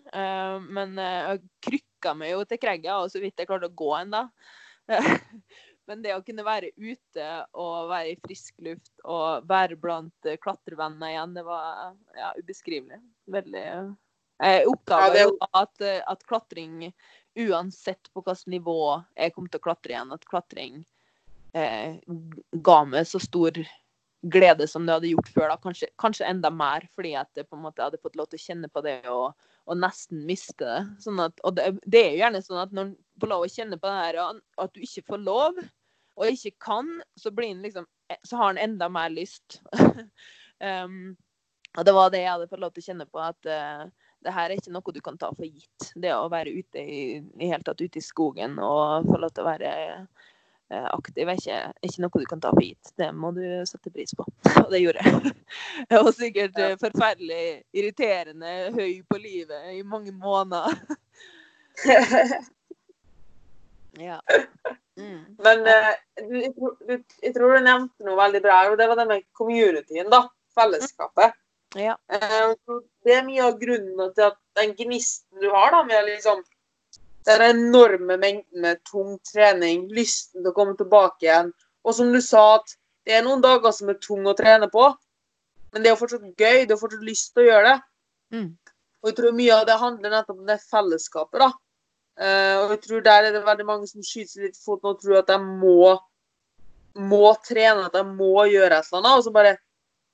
[0.76, 4.20] men jeg krykka meg jo til kregga, og så vidt jeg klarte å gå ennå.
[5.90, 7.28] Men det å kunne være ute
[7.58, 13.00] og være i frisk luft og være blant eh, klatrevenner igjen, det var ja, ubeskrivelig.
[13.34, 14.68] Veldig Jeg
[15.02, 16.92] Ja, det at, eh, at klatring,
[17.34, 18.78] uansett på hvilket nivå
[19.18, 20.80] jeg kom til å klatre igjen, at klatring
[21.58, 21.98] eh,
[22.62, 23.58] ga meg så stor
[24.20, 25.48] glede som det hadde gjort før.
[25.48, 28.38] da, Kanskje, kanskje enda mer, fordi at jeg på en måte hadde fått lov til
[28.40, 29.34] å kjenne på det og,
[29.66, 30.80] og nesten miste det.
[31.02, 33.52] Sånn at, og det, det er jo gjerne sånn at når en får lov å
[33.56, 35.62] kjenne på det her, og at du ikke får lov,
[36.18, 37.86] og ikke kan, så, liksom,
[38.22, 39.60] så har han enda mer lyst.
[40.84, 41.16] um,
[41.78, 43.86] og det var det jeg hadde fått lov til å kjenne på, at uh,
[44.24, 45.92] det her er ikke noe du kan ta for gitt.
[45.94, 47.04] Det å være ute i,
[47.40, 51.60] i tatt ute i skogen og få lov til å være uh, aktiv er ikke,
[51.86, 52.92] ikke noe du kan ta for gitt.
[53.00, 54.26] Det må du sette pris på.
[54.64, 55.34] Og det gjorde jeg.
[55.90, 60.74] Det var sikkert uh, forferdelig irriterende høy på livet i mange måneder.
[64.00, 64.20] Ja.
[64.98, 65.20] Mm.
[65.44, 65.92] Men eh,
[66.24, 66.36] du,
[66.88, 70.24] du, jeg tror du nevnte noe veldig bra, og det var det med communityen, da.
[70.56, 71.36] Fellesskapet.
[71.78, 71.96] Ja.
[72.12, 72.54] Eh,
[73.06, 76.42] det er mye av grunnen til at den gnisten du har da, med liksom
[77.28, 81.52] den enorme mengden med tung trening, lysten til å komme tilbake igjen.
[81.84, 82.74] Og som du sa, at
[83.06, 84.88] det er noen dager som er tung å trene på,
[85.70, 86.64] men det er jo fortsatt gøy.
[86.66, 87.76] Du har fortsatt lyst til å gjøre det.
[88.34, 88.48] Mm.
[89.00, 91.50] Og jeg tror mye av det handler nettopp om det fellesskapet, da.
[92.18, 94.90] Eh, og jeg tror der er det veldig mange som skyter seg litt i foten
[94.90, 95.92] og tror at de må,
[97.10, 99.18] må trene, at de må gjøre et eller annet.
[99.20, 99.54] Og så bare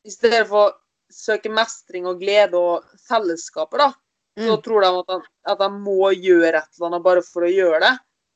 [0.07, 0.74] i stedet for å
[1.12, 3.92] søke mestring og glede og fellesskapet, da,
[4.36, 4.62] så Mm.
[4.62, 5.16] tror de at de,
[5.49, 7.94] at de må gjøre et eller annet bare for å gjøre det.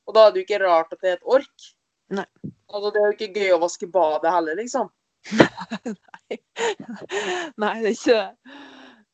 [0.09, 1.67] Og da er det jo ikke rart at det er et ork.
[2.11, 2.25] Nei.
[2.73, 4.89] Altså, det er jo ikke gøy å vaske badet heller, liksom.
[5.85, 6.39] Nei.
[7.61, 8.57] Nei, det er ikke det.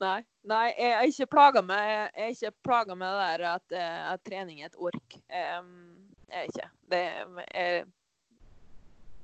[0.03, 0.19] Nei.
[0.47, 1.85] Nei, jeg er ikke plaga med,
[2.15, 5.17] jeg er ikke plaga med det der at, eh, at trening er et ork.
[5.33, 5.71] Um,
[6.29, 6.69] jeg er ikke.
[6.93, 7.01] Det
[7.63, 7.87] er,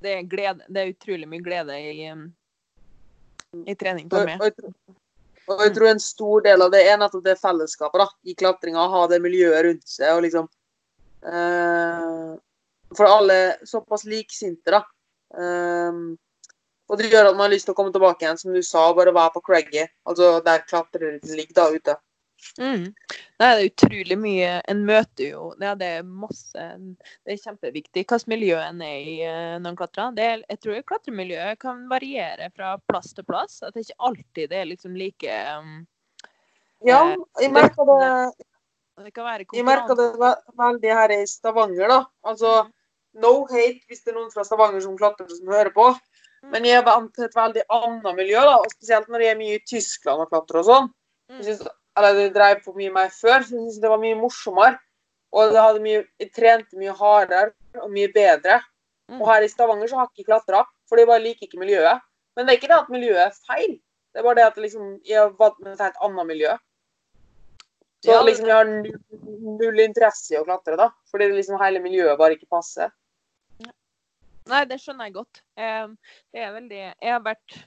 [0.03, 0.67] det er glede.
[0.69, 2.25] Det er utrolig mye glede i, um,
[3.69, 4.43] i trening for meg.
[5.47, 8.89] og jeg tror en stor del av det er nettopp det fellesskapet da, i klatringa.
[8.97, 10.17] Ha det miljøet rundt seg.
[10.17, 10.51] og liksom
[11.29, 12.35] uh,
[12.97, 14.83] For alle er såpass liksinte, da.
[15.33, 16.01] Eh,
[16.93, 18.91] og det gjør at man har lyst til å komme tilbake igjen, som du sa,
[18.91, 19.87] og bare være på Craggy.
[20.09, 21.95] Altså der klatreren ligger da ute.
[22.59, 22.89] Mm.
[23.39, 28.03] Nei, det er utrolig mye En møter jo ja, Det er masse Det er kjempeviktig
[28.03, 30.17] hvilket miljø en er i eh, når en klatrer.
[30.17, 33.61] Det er, jeg tror klatremiljøet kan variere fra plass til plass.
[33.63, 35.85] At det ikke alltid det er liksom like um,
[36.83, 40.09] Ja, Eh, jeg merka det, jeg merka det
[40.59, 42.01] veldig her i Stavanger, da.
[42.27, 42.57] Altså,
[43.15, 45.93] no hate hvis det er noen fra Stavanger som klatrer som hører på.
[46.51, 49.39] Men jeg er vant til et veldig annet miljø, da, og spesielt når jeg er
[49.39, 50.89] mye i Tyskland og klatrer og sånn.
[51.31, 51.43] Jeg Mm.
[51.47, 54.79] synes, eller jeg drev på mye mer før, så jeg syns det var mye morsommere.
[55.33, 58.61] Og mye, jeg trente mye hardere og mye bedre.
[59.09, 59.21] Mm.
[59.21, 62.01] Og her i Stavanger så har jeg ikke klatra, for jeg bare liker ikke miljøet.
[62.37, 63.79] Men det er ikke det at miljøet er feil.
[64.13, 66.53] Det er bare det at liksom, jeg har vant med et helt annet miljø.
[68.05, 68.97] Så liksom jeg har null,
[69.61, 70.91] null interesse i å klatre, da.
[71.11, 72.91] Fordi liksom hele miljøet bare ikke passer.
[74.51, 75.43] Nei, det skjønner jeg godt.
[75.55, 77.59] Det er veldig Jeg har vært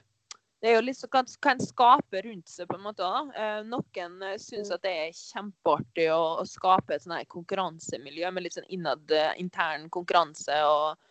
[0.60, 3.04] Det er jo litt så kan, kan skape rundt seg, på en måte.
[3.04, 3.20] Da.
[3.36, 8.46] Eh, Noen eh, syns at det er kjempeartig å, å skape et sånn konkurransemiljø med
[8.46, 11.02] litt sånn innad eh, intern konkurranse og,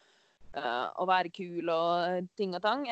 [0.55, 2.85] å være kul og ting og tang.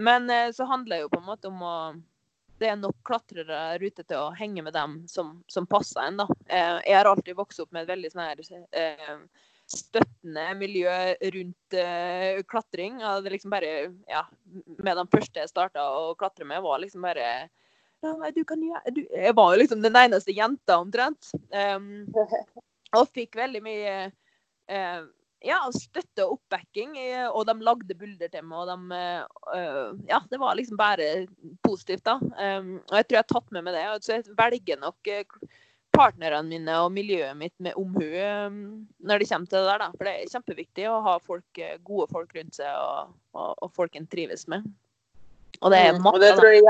[0.00, 1.74] Men så handler det jo på en måte om å
[2.58, 6.16] det er nok klatrere ute til å henge med dem som, som passer en.
[6.22, 6.26] da.
[6.48, 8.40] Jeg har alltid vokst opp med et veldig sånn her
[9.68, 10.94] støttende miljø
[11.36, 13.00] rundt uh, klatring.
[13.04, 13.72] Hadde liksom bare,
[14.08, 14.24] ja,
[14.78, 17.48] Med de første jeg starta å klatre med, var liksom bare
[18.34, 21.32] du kan gjøre, du, Jeg var jo liksom den eneste jenta, omtrent.
[21.50, 22.06] Um,
[22.94, 23.94] og fikk veldig mye
[24.70, 25.00] uh,
[25.44, 26.96] ja, støtte og oppbacking.
[26.98, 28.58] eh, Og de lagde bilder til meg.
[28.58, 29.00] Og de
[29.54, 31.26] uh, Ja, det var liksom bare
[31.62, 32.18] positivt, da.
[32.18, 33.86] Um, og jeg tror jeg har tatt med meg det.
[34.04, 35.38] Så jeg velger nok eh,
[35.98, 38.60] partnerne mine og miljøet mitt med omhu um,
[39.02, 39.82] når det kommer til det der.
[39.82, 39.88] da.
[39.96, 43.72] For det er kjempeviktig å ha folk, eh, gode folk rundt seg, og, og, og
[43.76, 44.68] folk en trives med.
[45.60, 46.62] Og det er Mm, masse, jeg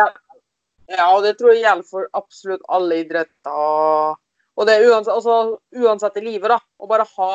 [0.89, 4.17] Ja, og det tror jeg gjelder for absolutt alle idretter.
[4.59, 6.57] Og det er uansett, altså, uansett i livet, da.
[6.81, 7.33] Å bare ha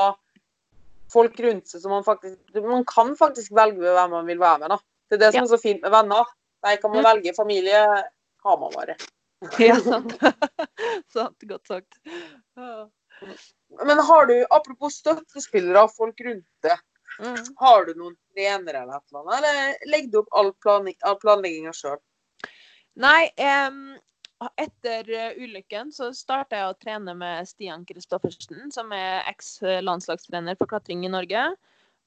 [1.13, 4.73] folk rundt seg som man faktisk Man kan faktisk velge hvem man vil være med,
[4.73, 4.79] da.
[5.11, 6.25] Det er det som er så fint med venner.
[6.65, 7.09] Der kan man Mm.
[7.11, 7.35] velge.
[7.37, 7.83] Familie
[8.43, 8.95] har man bare.
[9.59, 10.15] Ja, sant.
[11.13, 11.45] sant.
[11.49, 11.99] Godt sagt.
[12.55, 12.89] Ja.
[13.85, 16.79] Men har du, apropos støttespillere og folk rundt deg,
[17.21, 17.35] Mm.
[17.61, 19.35] har du noen trenere eller et eller annet?
[19.37, 21.99] Eller legger du opp all, planlegging, all planlegginga sjøl?
[22.97, 23.29] Nei,
[23.67, 23.83] um,
[24.57, 30.69] etter eh, ulykken så starta jeg å trene med Stian Kristoffersen, som er eks-landslagstrener for
[30.73, 31.45] klatring i Norge.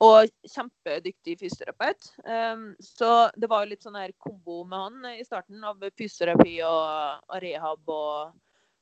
[0.04, 2.10] Og kjempedyktig fysioterapeut.
[2.28, 6.58] Em, så det var jo litt sånn her kombo med han i starten, av fysioterapi
[6.68, 8.34] og, rehab og,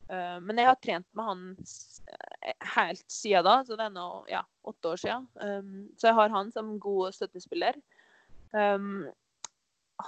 [0.08, 1.44] Eh, men jeg har trent med han
[2.44, 5.28] eh, helt siden da, så det er nå ja, åtte år siden.
[5.40, 7.78] Um, så jeg har han som god støttespiller.
[8.52, 9.06] Um,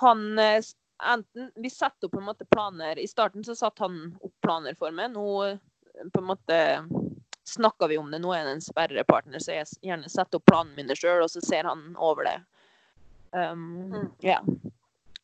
[0.00, 0.60] han eh,
[1.02, 3.00] enten Vi setter opp på en måte planer.
[3.00, 5.14] I starten så satte han opp planer for meg.
[5.16, 5.26] Nå
[6.12, 6.56] på en måte
[7.48, 8.18] snakker vi om det.
[8.22, 11.42] Nå er han en sperrepartner, så jeg gjerne setter opp planene mine sjøl, og så
[11.44, 12.36] ser han over det.
[13.32, 14.10] Um, Mm.
[14.20, 14.40] ja.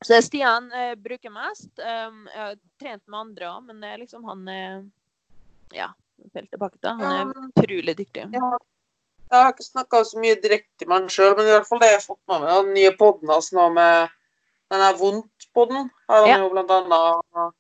[0.03, 1.71] Så det Stian jeg bruker mest.
[1.79, 4.85] Um, jeg har trent med andre òg, men det er liksom han er
[5.73, 5.87] Ja,
[6.35, 6.91] helt tilbake til.
[6.91, 8.27] Han er utrolig dyktig.
[8.35, 8.51] Ja.
[9.33, 11.89] Jeg har ikke snakka så mye direkte med han sjøl, men i hvert fall det
[11.89, 12.51] jeg har fått med meg.
[12.67, 14.11] Den nye podden hans nå med
[14.71, 16.39] den er Vondt-podden har han Ja.
[16.43, 17.55] jo blant annet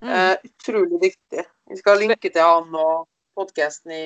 [0.00, 0.08] Mm.
[0.08, 1.44] eh, utrolig dyktig.
[1.68, 3.08] Vi skal linke til han og
[3.38, 4.02] podkasten i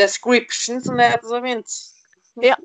[0.00, 1.76] description, som det heter så fint.
[2.44, 2.56] Ja,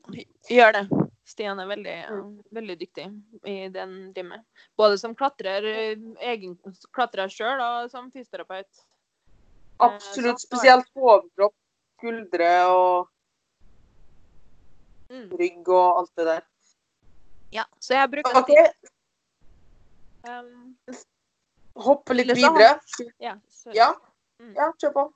[0.52, 0.84] gjør det.
[1.32, 2.32] Stian er veldig, Mm.
[2.52, 3.06] veldig dyktig
[3.47, 4.41] i den driver
[4.78, 5.95] Både som klatrer, eh,
[6.34, 6.58] egen
[6.91, 8.68] klatrer sjøl, og som fysioterapeut.
[9.80, 10.39] Absolutt.
[10.41, 11.56] så- Spesielt på overkropp,
[11.97, 13.08] skuldre og
[15.10, 15.30] Mm.
[15.39, 16.41] rygg og alt det der.
[17.52, 18.68] Ja, så jeg bruker okay.
[20.28, 20.78] Um,
[21.76, 22.80] hoppe litt videre.
[23.20, 23.36] ja,
[23.74, 23.93] Ja,
[24.39, 24.54] Mm.
[24.56, 25.14] ja, kjør på.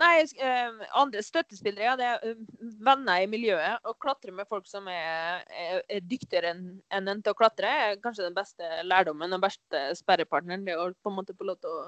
[0.00, 2.38] Nei, jeg eh, andre støttespillere, ja, det er eh,
[2.80, 3.84] venner i miljøet.
[3.84, 8.00] Å klatre med folk som er, er, er dyktigere enn en til å klatre, er
[8.00, 10.64] kanskje den beste lærdommen og beste sperrepartneren.
[10.64, 11.84] Det å på en måte få lov til å,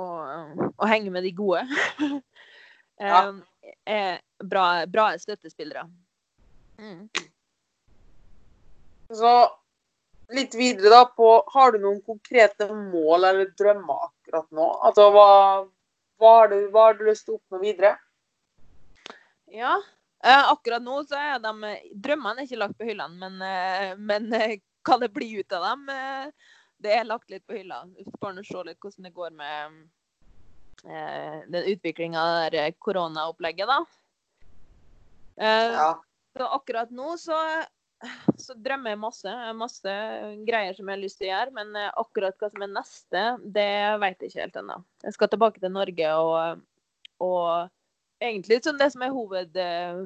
[0.00, 0.06] å,
[0.72, 1.66] å henge med de gode.
[2.96, 3.28] Ja.
[3.28, 5.82] Eh, er bra, bra støttespillere.
[6.80, 7.08] Mm.
[9.12, 9.32] Så
[10.32, 14.70] litt videre da på Har du noen konkrete mål eller drømmer akkurat nå?
[14.88, 15.28] Altså hva,
[16.20, 17.96] hva, har, du, hva har du lyst til å oppnå videre?
[19.52, 19.76] Ja.
[20.24, 24.32] Eh, akkurat nå så er de Drømmene er ikke lagt på hyllene, men, eh, men
[24.34, 24.56] eh,
[24.86, 27.82] hva det blir ut av dem, eh, det er lagt litt på hylla.
[28.20, 29.78] Bare se litt hvordan det går med
[30.84, 33.80] eh, den utviklinga av det koronaopplegget, da.
[35.36, 35.94] Eh, Ja.
[36.36, 37.36] Så akkurat nå så,
[38.44, 39.36] så drømmer jeg masse.
[39.56, 39.94] Masse
[40.46, 41.54] greier som jeg har lyst til å gjøre.
[41.56, 43.24] Men eh, akkurat hva som er neste,
[43.56, 43.70] det
[44.02, 44.82] vet jeg ikke helt ennå.
[45.06, 46.62] Jeg skal tilbake til Norge og,
[47.24, 50.04] og egentlig sånn det som er hoved, eh,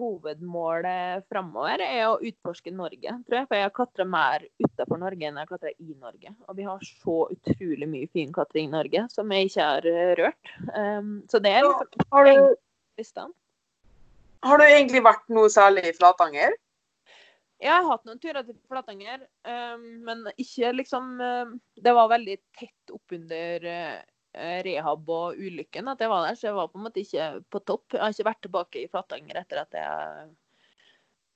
[0.00, 3.48] hovedmålet framover, er å utforske Norge, tror jeg.
[3.50, 6.34] For jeg har klatra mer utenfor Norge enn jeg har klatra i Norge.
[6.46, 10.14] Og vi har så utrolig mye fin klatring i Norge som jeg ikke har eh,
[10.22, 10.56] rørt.
[10.72, 12.58] Um, så det er liksom Har, du.
[14.46, 16.54] Har du egentlig vært noe særlig i Flatanger?
[17.60, 22.38] Jeg har hatt noen turer til Flatanger, um, men ikke liksom um, Det var veldig
[22.56, 23.98] tett oppunder uh,
[24.64, 27.60] rehab og ulykken at jeg var der, så jeg var på en måte ikke på
[27.68, 27.96] topp.
[27.96, 30.30] Jeg har ikke vært tilbake i Flatanger etter at jeg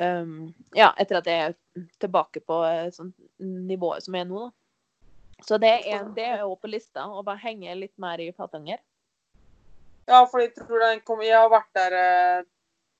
[0.00, 0.36] um,
[0.72, 3.12] Ja, etter at jeg er tilbake på uh, sånn
[3.68, 4.54] nivået som jeg er nå, da.
[5.44, 8.80] Så det er, det er også på lista, å bare henge litt mer i Flatanger.
[10.08, 12.46] Ja, for jeg tror den kom, jeg har vært der eh,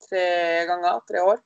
[0.09, 0.25] tre
[0.69, 1.41] ganger, tre år.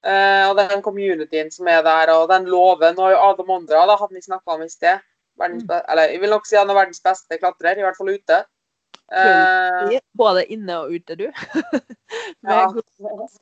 [0.00, 4.16] Eh, og den communityen som er der, og den låven og Adam Ondra, da hadde
[4.16, 5.02] vi snakka om i sted.
[5.40, 8.12] Verdens, be- eller jeg vil nok si han er verdens beste klatrer, i hvert fall
[8.12, 8.40] ute.
[9.10, 11.26] Eh, Både inne og ute, du.
[12.42, 12.66] Med Ja.
[12.72, 13.38] god-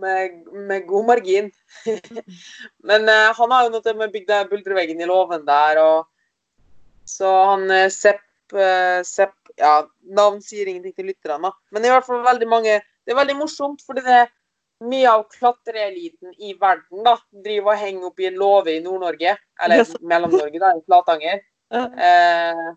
[0.00, 1.50] med, med god margin.
[2.88, 6.06] Men eh, han har jo noe med å den buldreveggen i låven der, og
[7.10, 8.22] så han eh, Sepp,
[8.54, 11.50] eh, Sepp Ja, navn sier ingenting til lytterne.
[11.74, 12.78] Men i hvert fall veldig mange
[13.10, 14.28] Det er veldig morsomt, fordi det er
[14.86, 19.32] mye av klatreeliten i verden da, driver og henger opp i en låve i Nord-Norge,
[19.64, 19.96] eller Yes.
[20.12, 21.42] Mellom-Norge, da, i Flatanger.
[21.74, 22.68] Eh,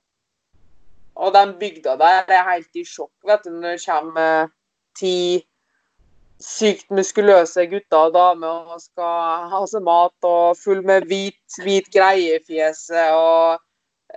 [1.22, 4.50] og den bygda der er helt i sjokk, vet du, når det kommer eh,
[4.98, 5.18] ti
[6.42, 11.94] sykt muskuløse gutter og damer og skal ha seg mat og full med hvit, hvit
[11.94, 13.62] greie i fjeset og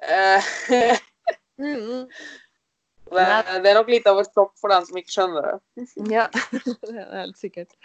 [0.01, 0.97] eh,
[1.57, 2.05] Mm,
[3.15, 3.25] det,
[3.63, 5.57] det er nok litt av et sjokk for den som ikke skjønner det.
[6.17, 6.27] Ja,
[6.89, 7.77] det er helt sikkert.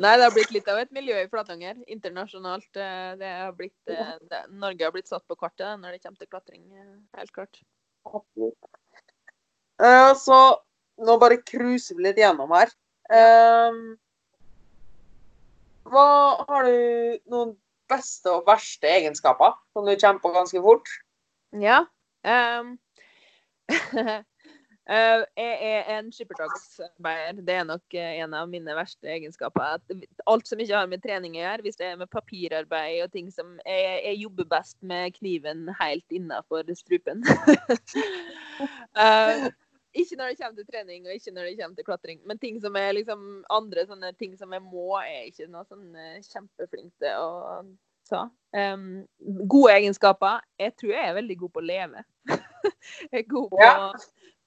[0.00, 2.70] Nei, det har blitt litt av et miljø i Flatanger internasjonalt.
[2.80, 6.02] eh, Det har blitt, eh, det, Norge har blitt satt på kartet eh, når det
[6.04, 6.64] kommer til klatring.
[7.18, 7.60] Helt klart.
[9.82, 10.38] Eh, så
[11.02, 12.72] nå bare cruiser vi litt gjennom her.
[13.12, 13.82] Eh,
[15.92, 16.06] hva
[16.48, 17.52] har du noen
[17.92, 20.88] beste og verste egenskaper som du kommer på ganske fort?
[21.60, 21.82] Ja.
[22.24, 22.81] ehm, eh,
[25.38, 27.42] jeg er en skippertaksarbeider.
[27.46, 29.78] Det er nok eh, en av mine verste egenskaper.
[29.78, 33.12] At alt som ikke har med trening å gjøre, hvis det er med papirarbeid og
[33.14, 37.24] ting som Jeg, jeg jobber best med kniven helt innafor strupen.
[38.62, 39.46] Eh,
[39.96, 42.18] ikke når det kommer til trening og ikke når det kommer til klatring.
[42.28, 45.88] Men ting som er liksom andre sånne ting som jeg må, er ikke noe sånn
[45.98, 47.64] eh, kjempeflink til å
[48.12, 48.22] sa.
[48.52, 49.04] Um,
[49.48, 50.42] gode egenskaper.
[50.60, 52.04] Jeg tror jeg er veldig god på å leve.
[53.08, 53.76] jeg er god på, Ja.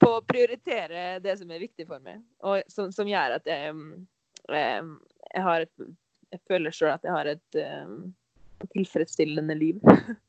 [0.02, 3.74] på å prioritere det som er viktig for meg, og som, som gjør at jeg,
[3.74, 4.06] um,
[4.52, 4.98] um,
[5.34, 5.94] jeg har et
[6.34, 8.00] Jeg føler sjøl at jeg har et um,
[8.74, 9.78] tilfredsstillende liv.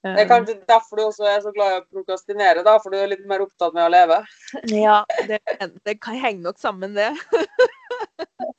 [0.00, 2.96] Det er kanskje derfor du også er så glad i å prokrastinere, da, for du
[2.96, 4.16] er litt mer opptatt med å leve.
[4.72, 5.42] Ja, det,
[5.84, 7.10] det henger nok sammen, det.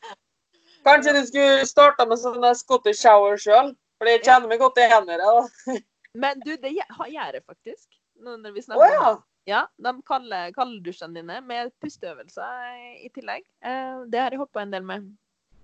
[0.84, 3.74] Kanskje du skulle starta med sånn Scottish shower sjøl?
[4.02, 5.82] For det kjenner meg godt igjen i det.
[6.22, 8.00] Men du, det gjør jeg faktisk.
[8.22, 9.12] Når vi snakker om ja.
[9.50, 13.46] Ja, de kaller kalddusjene dine med pusteøvelser i tillegg.
[13.66, 15.08] Eh, det har jeg holdt på en del med.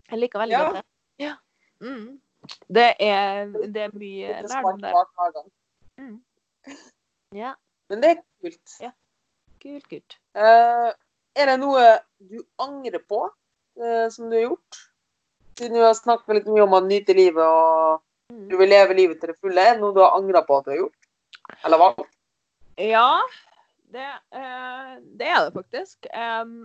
[0.10, 0.64] Jeg liker veldig Ja.
[0.66, 0.86] godt det.
[1.26, 1.34] Ja.
[1.82, 2.08] Mm.
[2.74, 5.44] Det, er, det er mye lærdom der.
[6.02, 6.18] Mm.
[7.36, 7.54] Ja,
[7.90, 8.78] Men det er kult.
[8.82, 8.92] Ja.
[9.62, 10.18] kult, kult.
[10.38, 10.90] Uh,
[11.38, 11.86] er det noe
[12.18, 14.82] du angrer på uh, som du har gjort?
[15.58, 18.48] Siden vi har snakket litt mye om å nyte livet og Mm.
[18.50, 20.66] du vil leve livet til det fulle, er det noe du har angra på at
[20.66, 21.06] du har gjort?
[21.64, 21.92] Eller hva?
[22.76, 23.22] Ja,
[23.94, 26.10] det, eh, det er det faktisk.
[26.12, 26.58] Um,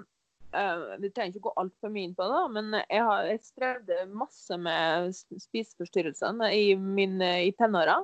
[0.57, 4.01] uh, vi trenger ikke gå altfor mye inn på det, men jeg, har, jeg strevde
[4.11, 8.01] masse med spiseforstyrrelsene i, min, i tenåra.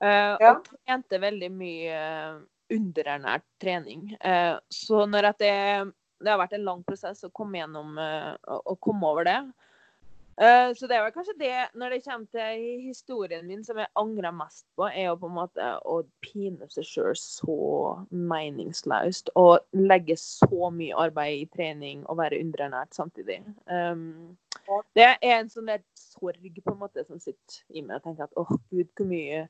[0.00, 0.54] Uh, Ja.
[0.54, 1.98] Og trente veldig mye
[2.70, 4.12] underernært trening.
[4.22, 5.56] Uh, så når at det,
[6.22, 9.40] det har vært en lang prosess å komme gjennom å komme over det.
[10.36, 14.32] Eh, så det vel kanskje det, når det kommer til historien min, som jeg angrer
[14.32, 17.56] mest på, er jo på en måte å pine seg sjøl så
[18.08, 19.32] meningsløst.
[19.40, 23.42] Og legge så mye arbeid i trening og være underernært samtidig.
[23.66, 24.38] Um,
[24.96, 27.98] det er en sånn der sorg på en måte som sitter i meg.
[27.98, 29.44] og tenker at åh, gud, hvor mye,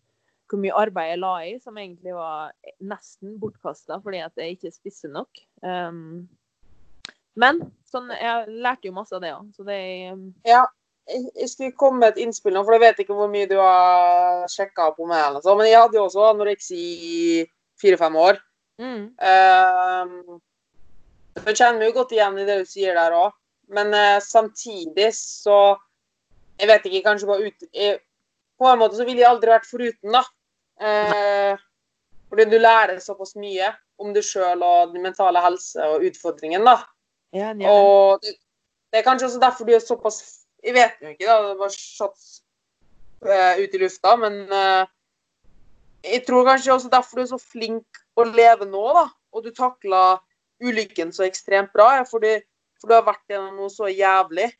[0.50, 4.74] hvor mye arbeid jeg la i, som egentlig var nesten bortkasta fordi at jeg ikke
[4.74, 5.44] spiste nok.
[5.62, 6.26] Um,
[7.38, 7.62] men
[7.92, 10.64] sånn, jeg lærte jo masse av det òg, så det er um, Ja,
[11.10, 13.56] jeg jeg skulle komme med et innspill nå, for jeg vet ikke hvor mye du
[13.58, 15.24] har sjekka på meg.
[15.26, 17.18] eller så, Men jeg hadde jo også anoreksi i
[17.80, 18.38] fire-fem år.
[18.78, 20.40] mm, Um,
[21.46, 23.32] jeg kjenner meg jo godt igjen i det du sier der òg,
[23.68, 25.76] men uh, samtidig så
[26.60, 27.98] Jeg vet ikke, kanskje bare ut jeg,
[28.58, 30.22] På en måte så ville jeg aldri vært foruten, da.
[30.80, 31.56] Uh,
[32.28, 36.76] fordi du lærer såpass mye om deg sjøl og din mentale helse og utfordringen, da.
[37.36, 37.72] Ja, ja.
[37.72, 38.36] Og det,
[38.90, 40.22] det er kanskje også derfor du er såpass
[40.64, 41.36] Jeg vet jo ikke, da.
[41.48, 42.24] Det var satt
[43.24, 44.82] uh, ut i lufta, men uh,
[46.04, 49.06] jeg tror kanskje også derfor du er så flink å leve nå, da.
[49.32, 50.18] Og du takla
[50.60, 51.92] ulykken så ekstremt bra.
[52.08, 52.38] Fordi,
[52.80, 54.50] for du har vært gjennom noe så jævlig.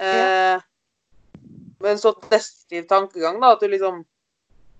[0.00, 0.62] Eh,
[1.80, 4.04] med en så destruktiv tankegang, da, at du liksom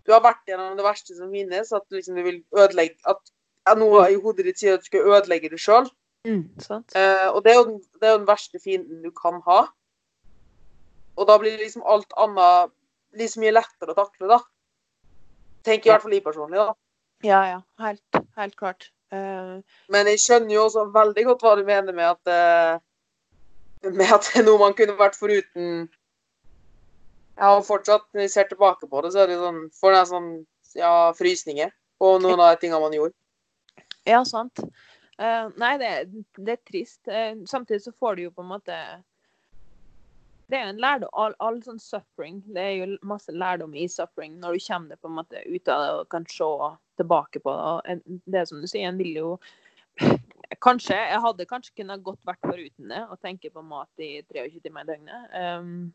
[0.08, 3.76] Du har vært gjennom det verste som finnes, at du liksom du vil ødelegge At
[3.76, 5.90] noe i hodet ditt sier at du skal ødelegge det sjøl.
[6.26, 6.42] Mm.
[6.94, 9.60] Eh, og det er, jo, det er jo den verste fienden du kan ha.
[11.16, 12.72] Og da blir liksom alt annet
[13.16, 14.38] liksom mye lettere å takle, da.
[15.66, 16.74] Tenker i hvert fall jeg personlig, da.
[17.26, 17.60] Ja, ja.
[17.82, 18.90] Helt, helt klart.
[19.12, 19.60] Uh...
[19.92, 22.78] Men jeg skjønner jo også veldig godt hva du mener med at uh,
[23.82, 25.88] Med at det er noe man kunne vært foruten.
[27.40, 30.10] Ja, og fortsatt, når jeg ser tilbake på det, så er det sånn Får jeg
[30.12, 30.30] sånn
[30.78, 33.16] ja, frysninger på noen av de tingene man gjorde.
[34.06, 34.62] ja, sant.
[35.20, 35.92] Eh, nei, det,
[36.40, 37.00] det er trist.
[37.08, 38.76] Uh, samtidig så får du jo på en måte
[40.50, 41.12] Det er jo en lærdom.
[41.12, 42.40] All, all sånn suffering.
[42.48, 45.68] Det er jo masse lærdom i suffering når du kommer det på en måte ut
[45.70, 46.50] av det og kan se
[46.98, 47.68] tilbake på det.
[47.68, 49.30] Og det som du sier, en vil jo
[50.64, 54.58] Kanskje, Jeg hadde kanskje kunnet godt vært foruten det og tenke på mat i 23
[54.64, 55.28] timer i døgnet.
[55.30, 55.92] Um,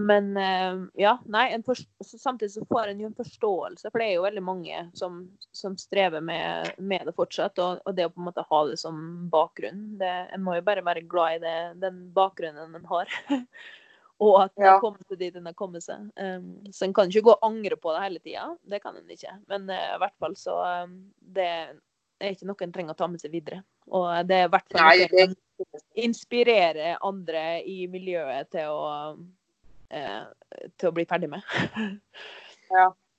[0.00, 4.02] men eh, ja, nei, en forst- så samtidig så får en jo en forståelse, for
[4.02, 5.22] det er jo veldig mange som,
[5.56, 7.56] som strever med, med det fortsatt.
[7.64, 8.98] Og, og det å på en måte ha det som
[9.32, 13.12] bakgrunn det, En må jo bare være glad i det, den bakgrunnen en har.
[14.26, 14.74] og at en Ja.
[14.74, 16.04] har kommet til dit en har kommet seg.
[16.20, 18.46] Um, så en kan ikke gå og angre på det hele tida.
[18.68, 19.32] Det kan en ikke.
[19.48, 23.08] Men uh, i hvert fall så um, Det er ikke noe en trenger å ta
[23.12, 23.62] med seg videre.
[23.92, 28.86] Og det er i hvert fall noe som inspirerer inspirere andre i miljøet til å
[29.90, 30.24] eh,
[30.78, 31.46] til å bli ferdig med.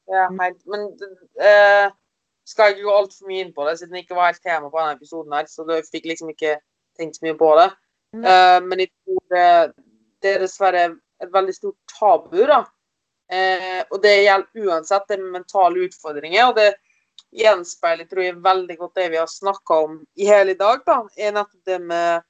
[0.07, 0.59] Ja, helt.
[0.67, 0.81] Men
[1.39, 1.85] eh,
[2.47, 4.67] skal jeg ikke gå altfor mye inn på det, siden det ikke var helt tema
[4.67, 6.57] på denne episoden, her, så du fikk liksom ikke
[6.99, 7.67] tenkt så mye på det.
[8.15, 8.23] Mm.
[8.23, 9.45] Eh, men jeg tror det,
[10.23, 10.83] det er dessverre
[11.23, 12.61] et veldig stort tabu, da.
[13.31, 16.49] Eh, og det gjelder uansett det med mentale utfordringer.
[16.49, 16.69] Og det
[17.35, 21.01] gjenspeiler, tror jeg, veldig godt det vi har snakka om i hele dag, da.
[21.17, 22.27] Er nettopp det med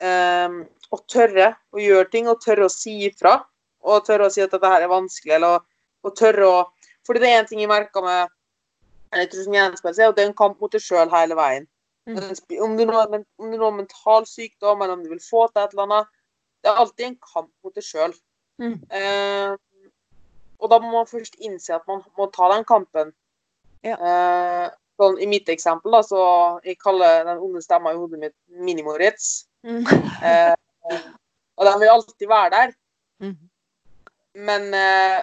[0.00, 3.38] eh, å tørre å gjøre ting, og tørre å si ifra.
[3.88, 5.62] Og tørre å si at dette her er vanskelig, eller
[6.02, 6.58] å tørre å
[7.08, 8.28] Fordi det er en ting jeg merka med
[9.16, 11.66] jeg tror som gjenspeiler seg, og det er en kamp mot deg sjøl hele veien.
[12.08, 12.18] Mm.
[12.64, 15.62] Om du nå om du nå har mental sykdom, eller om du vil få til
[15.62, 16.14] et eller annet
[16.64, 18.14] Det er alltid en kamp mot deg sjøl.
[18.58, 18.76] Mm.
[18.90, 19.52] Eh,
[20.58, 23.12] og da må man først innse at man må ta den kampen.
[23.86, 23.94] Ja.
[23.94, 24.64] Eh,
[24.98, 26.22] sånn, I mitt eksempel, da, så
[26.66, 29.46] jeg kaller den onde stemma i hodet mitt Mini-Moritz.
[29.66, 29.84] Mm.
[30.22, 30.54] Eh,
[31.58, 32.74] og den vil alltid være der.
[33.22, 33.36] Mm.
[34.48, 35.18] Men, eh,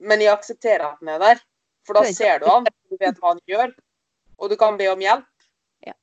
[0.00, 1.42] men jeg aksepterer at den er der.
[1.86, 3.72] For da er ser du han, du vet hva han gjør,
[4.38, 5.28] og du kan be om hjelp.
[5.86, 5.94] Ja.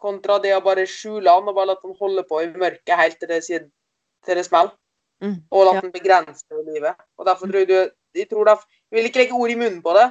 [0.00, 3.18] Kontra det å bare skjule han og bare la han holde på i mørket helt
[3.20, 4.72] til det, til det smeller.
[5.20, 5.36] Mm.
[5.50, 5.80] Og la Ja.
[5.80, 6.96] han begrense livet.
[7.18, 9.92] Og derfor tror du jeg, tror derfor, jeg vil ikke legge ord i munnen på
[9.92, 10.06] det,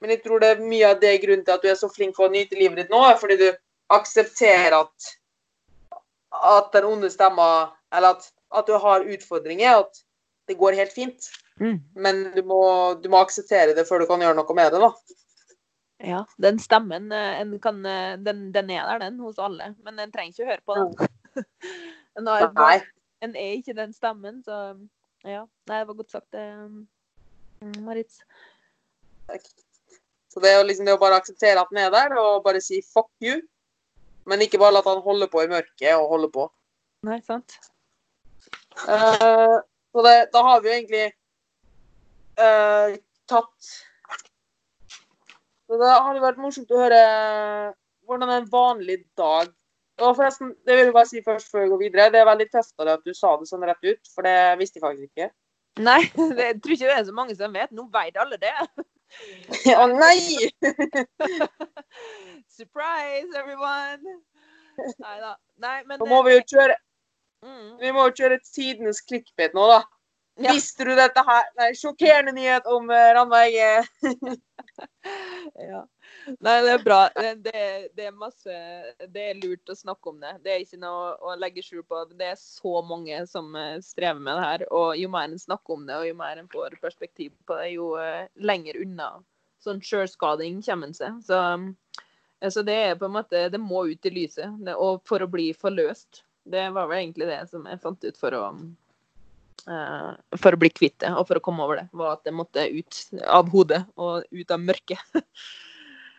[0.00, 2.16] men jeg tror det er mye av det grunnen til at du er så flink
[2.16, 3.48] for å nyte livet ditt nå, er fordi du
[3.94, 5.10] aksepterer at
[6.42, 10.00] at den onde stemma Eller at, at du har utfordringer, at
[10.48, 11.28] det går helt fint.
[11.60, 11.78] Mm.
[11.94, 12.60] Men du må,
[13.00, 14.90] du må akseptere det før du kan gjøre noe med det, da.
[16.04, 19.70] Ja, den stemmen eh, en kan, eh, den, den er der, den, hos alle.
[19.86, 20.92] Men en trenger ikke å høre på den.
[22.16, 22.78] En, har, Nei.
[23.20, 24.72] en er ikke den stemmen, så
[25.20, 25.42] ja.
[25.68, 26.38] Nei, det var godt sagt,
[27.84, 28.22] Maritz.
[29.28, 29.44] Takk.
[30.32, 32.62] Så det er jo liksom det å bare akseptere at den er der, og bare
[32.64, 33.42] si 'fuck you'.
[34.26, 36.48] Men ikke bare la han holde på i mørket og holde på.
[37.06, 37.58] Nei, sant?
[38.86, 39.58] Uh,
[39.92, 41.04] så det, da har vi jo egentlig
[42.36, 42.96] uh,
[43.30, 43.68] tatt
[45.64, 46.98] Så det hadde vært morsomt å høre
[48.06, 49.48] hvordan en vanlig dag
[49.96, 52.10] Og forresten, det vil jeg bare si først før vi går videre.
[52.12, 54.36] Det er veldig tøft av deg at du sa det sånn rett ut, for det
[54.60, 55.30] visste jeg faktisk ikke.
[55.86, 56.02] Nei,
[56.36, 57.72] det, jeg tror ikke det er så mange som vet.
[57.72, 58.52] Nå vet alle det.
[59.80, 60.50] Å nei!
[62.56, 64.00] Surprise, everyone!
[64.98, 65.34] Nei da.
[65.60, 66.76] Nei, men Nå må vi jo kjøre,
[67.44, 69.82] mm, vi må jo kjøre tidenes clickbait nå, da.
[70.40, 70.54] Ja.
[70.56, 71.50] Visste du dette her?
[71.58, 72.96] Nei, sjokkerende nyhet om uh,
[73.44, 73.84] eh,
[75.68, 75.82] Ja.
[76.40, 76.98] Nei, det er bra.
[77.12, 77.54] Det,
[77.92, 78.56] det, er masse
[79.04, 80.34] Det er lurt å snakke om det.
[80.44, 82.02] Det er ikke noe å legge skjul på.
[82.16, 84.68] Det er så mange som eh, strever med det her.
[84.76, 87.72] Og jo mer en snakker om det, og jo mer en får perspektiv på det,
[87.76, 89.12] jo eh, lenger unna
[89.66, 91.20] sånn sjølskading kommer en seg.
[91.26, 91.40] Så,
[92.52, 94.50] så det er på en måte Det må ut i lyset.
[94.64, 96.22] Det, og for å bli forløst.
[96.46, 98.42] Det var vel egentlig det som jeg fant ut for å
[99.66, 102.34] uh, for å bli kvitt det, og for å komme over det, var at det
[102.36, 105.02] måtte ut av hodet og ut av mørket.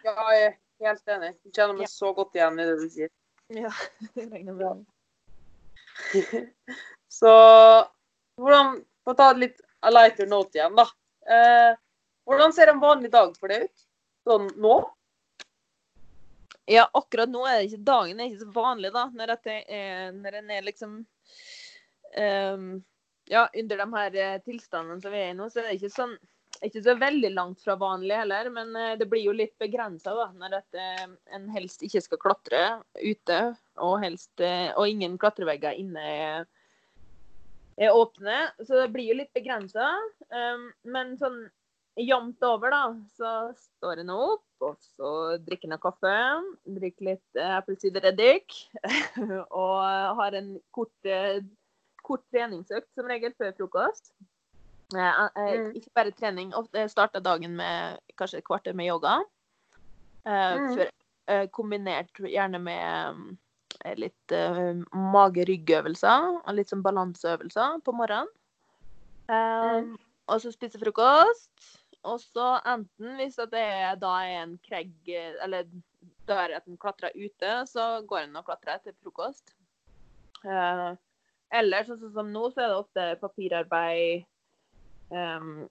[0.07, 0.53] Ja, jeg er
[0.88, 1.30] helt enig.
[1.43, 1.91] Jeg kjenner meg Ja.
[1.91, 3.09] så godt igjen i det du sier.
[3.51, 3.72] Ja,
[4.15, 4.86] jeg regner med
[6.22, 6.43] det.
[7.20, 7.32] Så
[8.39, 10.86] hvordan For å ta litt a lighter note igjen, da.
[11.28, 11.74] Eh,
[12.28, 13.84] hvordan ser en vanlig dag for deg ut?
[14.28, 14.78] Sånn nå?
[16.68, 19.05] Ja, akkurat nå er det ikke dagen er ikke så vanlig, da.
[19.15, 20.97] Når, er, når en er liksom
[22.20, 22.65] um,
[23.28, 25.95] Ja, under de her eh, tilstandene som vi er i nå, så er det ikke
[25.95, 26.18] sånn
[26.65, 30.55] ikke så veldig langt fra vanlig heller, men eh, det blir jo litt begrensa når
[30.57, 31.03] at, eh,
[31.38, 32.61] en helst ikke skal klatre
[32.97, 33.41] ute,
[33.78, 36.47] og, helst, og ingen klatrevegger inne er,
[37.78, 38.39] er åpne.
[38.63, 39.91] Så det blir jo litt begrensa.
[40.84, 41.45] men sånn
[41.98, 42.82] jevnt over, da,
[43.18, 45.12] så står hun opp, og så
[45.45, 46.14] drikker hun kaffe,
[46.78, 48.54] drikker litt eh, eplesidereddik,
[49.64, 51.41] og har en kort, eh,
[52.06, 54.14] kort treningsøkt som regel før frokost.
[54.95, 55.74] Eh, eh, Mm.
[55.76, 56.54] Ikke bare trening.
[56.56, 59.18] Ofte starter dagen med kanskje et kvarter med yoga.
[60.26, 60.88] Eh, Mm.
[61.28, 63.38] eh, kombinert gjerne med
[63.86, 68.28] eh, litt eh, mage-rygg-øvelser og litt sånn balanseøvelser på morgenen.
[69.30, 69.98] Um, Mm.
[70.28, 71.52] Og så spise frokost.
[72.06, 75.66] Og så enten, hvis det er, da er en kregg eh, Eller
[76.28, 79.54] da er at en klatrer ute, så går en og klatrer etter frokost.
[80.43, 80.93] Uh,
[81.56, 84.26] eller sånn som- nå, så er det ofte papirarbeid
[85.10, 85.70] um,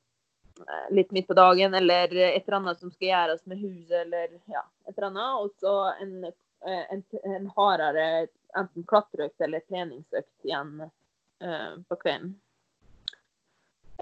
[0.91, 4.64] litt midt på dagen, eller et eller annet som skal gjøres med huset, eller ja,
[4.89, 5.45] et eller annet.
[5.45, 12.33] Og så en, eh, en, en hardere enten klatreøkt eller treningsøkt igjen uh, på kvelden.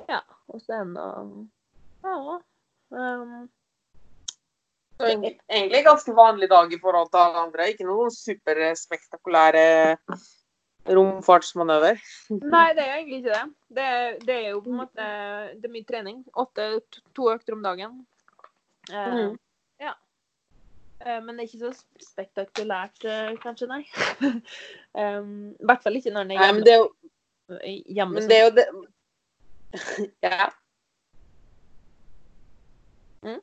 [0.09, 1.09] Ja, og så er det
[2.05, 2.41] Ja.
[2.95, 3.49] Um,
[4.95, 7.69] Så egentlig, ganske vanlig dag i forhold til alle andre.
[7.73, 9.97] Ikke noen superspektakulære
[10.95, 11.99] romfartsmanøver.
[12.31, 13.45] nei, det er egentlig ikke det.
[13.75, 15.09] Det, er- det er jo på en måte
[15.57, 16.25] Det er mye trening.
[16.37, 16.69] Åtte,
[17.17, 18.07] to- økter om dagen.
[18.93, 19.39] Uh, mm.
[19.81, 19.95] Ja.
[21.01, 23.83] Uh, men det er ikke så spektakulært, uh, kanskje, nei.
[24.95, 26.91] um, I hvert fall ikke når en er Nei, men det er jo,
[27.97, 28.67] hjemme men det, er jo det
[30.29, 30.51] Ja.
[33.25, 33.41] Mm.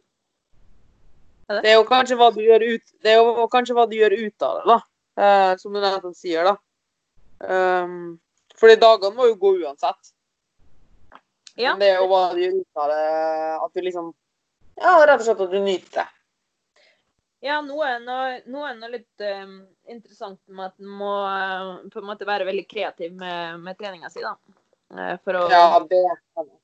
[1.48, 1.62] Er det?
[1.66, 4.16] Det er jo kanskje hva du gjør ut Det er jo kanskje hva du gjør
[4.16, 4.80] ut av det, da.
[5.22, 6.56] Eh, som du nettopp sier, da.
[7.42, 8.20] Um,
[8.60, 10.14] fordi dagene må jo gå uansett.
[11.58, 11.74] Ja.
[11.74, 13.06] Men det er jo hva du gjør ut av det.
[13.66, 14.12] At du liksom
[14.82, 16.08] Ja, rett og slett at du nyter det.
[17.42, 19.56] Ja, nå er noe, nå er noe litt um,
[19.90, 24.12] interessant med at en må uh, på en måte være veldig kreativ med, med treninga
[24.14, 24.36] si, da.
[24.94, 26.02] Uh, for å Ja, det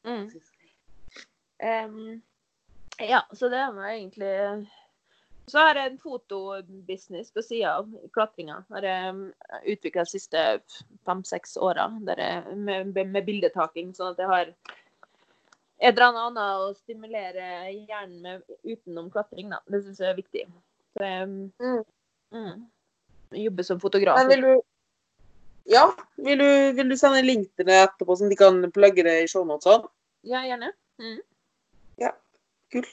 [0.05, 0.27] mm.
[1.57, 1.95] Em,
[2.97, 4.67] ja, så det var egentlig
[5.47, 8.63] Så har jeg en fotobusiness på sida av klatringa.
[8.69, 9.13] Har jeg
[9.77, 10.41] utvikla de siste
[11.07, 14.51] fem-seks åra med, med bildetaking, sånn at jeg har
[15.77, 19.53] et eller annet å stimulere hjernen med utenom klatring.
[19.53, 19.61] Da.
[19.71, 20.43] Det syns jeg er viktig.
[20.97, 21.29] Så jeg
[21.61, 21.83] Mm.
[22.33, 22.67] mm,
[23.45, 24.17] jobber som fotograf.
[24.17, 24.61] Men vil du
[25.69, 29.03] Ja, vil du, vil du sende en link til det etterpå, sånn de kan plugge
[29.03, 29.87] det i shownotene?
[30.23, 30.73] Ja, gjerne.
[30.99, 31.19] Mm.
[32.73, 32.89] Kult.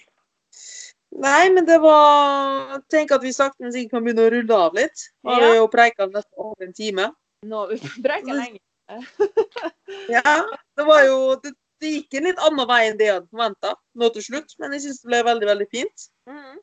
[1.15, 4.79] Nei, men det var Tenk at vi sakte, men sikkert kan begynne å rulle av
[4.79, 5.09] litt.
[5.23, 5.55] Nå har Ja.
[5.61, 7.09] jo preika nesten over en time.
[7.47, 8.61] Nå har vi breka lenge.
[10.13, 10.45] Ja,
[10.77, 13.75] det var jo Det, det gikk en litt annen vei enn det jeg hadde forventa
[13.97, 16.07] nå til slutt, men jeg syns det ble veldig, veldig fint.
[16.29, 16.59] Mm.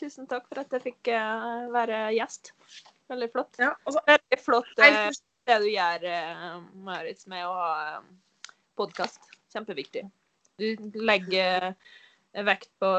[0.00, 2.52] Tusen takk for at jeg fikk uh, være gjest.
[3.12, 3.56] Veldig flott.
[3.60, 5.10] Ja, altså, Veldig flott uh,
[5.46, 6.58] det du gjør, uh,
[6.88, 8.08] Marit, med å ha um,
[8.76, 9.20] podkast.
[9.54, 10.02] Kjempeviktig.
[10.60, 10.66] Du
[11.00, 11.96] legger eh,
[12.44, 12.90] vekt på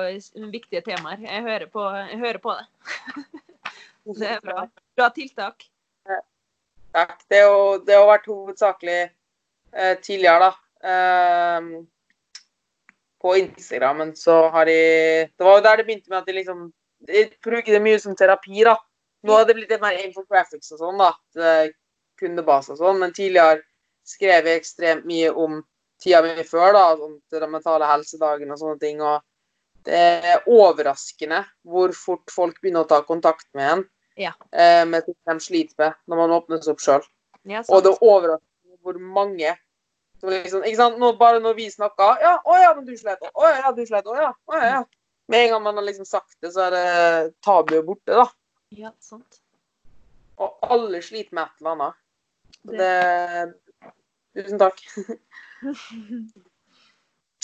[0.52, 1.22] viktige temaer.
[1.22, 2.66] Jeg hører på, jeg hører på det.
[4.18, 4.62] Det er bra.
[4.96, 5.66] Bra tiltak.
[6.96, 7.18] Takk.
[7.28, 7.42] Det,
[7.86, 10.52] det har vært hovedsakelig eh, tidligere, da.
[10.88, 11.68] Eh,
[13.22, 14.78] på Instagrammen så har de
[15.28, 16.60] Det var jo der det begynte med at de liksom
[17.08, 18.78] De bruker det mye som terapi, da.
[19.28, 21.12] Nå har det blitt litt mer infographics og sånn, da.
[21.36, 21.74] til
[22.18, 23.02] Kundebase og sånn.
[23.04, 23.62] Men tidligere
[24.08, 25.60] skrev jeg ekstremt mye om
[26.00, 26.84] tida mi før, da.
[27.00, 29.02] Sånn til den mentale helsedagen og sånne ting.
[29.02, 29.22] Og
[29.88, 30.02] det
[30.34, 33.86] er overraskende hvor fort folk begynner å ta kontakt med en
[34.18, 34.34] Ja.
[34.52, 37.04] eh, med ting de sliter med når man åpner seg opp sjøl.
[37.46, 39.56] Ja, Og det er overraskende hvor mange
[40.20, 40.98] som liksom, ikke sant?
[41.00, 43.20] Nå, Bare når vi snakker Ja, å ja, men du slet.
[43.22, 44.06] Å ja, du slet.
[44.06, 44.32] Å ja.
[44.50, 44.84] Å ja, ja.
[45.30, 48.26] Med en gang man har liksom sagt det, så er det tabuet borte, da.
[48.72, 49.40] Ja, sant.
[50.40, 51.94] Og alle sliter med et eller annet.
[52.66, 53.54] Det-
[54.36, 54.82] Det Tusen takk.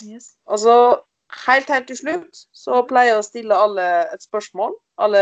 [0.04, 0.34] Yes.
[0.50, 1.04] Altså,
[1.46, 5.22] helt, helt til slutt så pleier jeg å stille alle et spørsmål, alle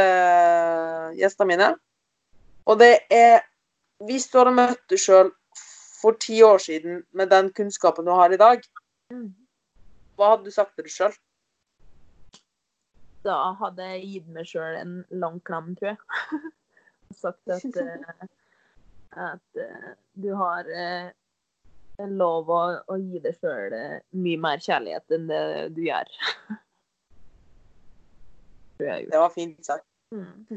[1.20, 1.68] gjestene mine.
[2.66, 3.42] Og det er
[4.02, 5.28] Hvis du hadde møtt deg sjøl
[6.02, 8.64] for ti år siden med den kunnskapen du har i dag,
[9.12, 9.36] Mm.
[10.16, 11.14] hva hadde du sagt til deg sjøl?
[13.22, 15.98] Da hadde jeg gitt meg sjøl en lang klem, tror jeg.
[17.12, 18.28] Og sagt at, eh,
[19.12, 21.12] at eh, du har eh,
[22.10, 23.74] lov å, å gi deg sjøl
[24.18, 25.44] mye mer kjærlighet enn det
[25.76, 26.10] du gjør.
[28.82, 29.86] Det var fint sagt.
[30.10, 30.48] Mm.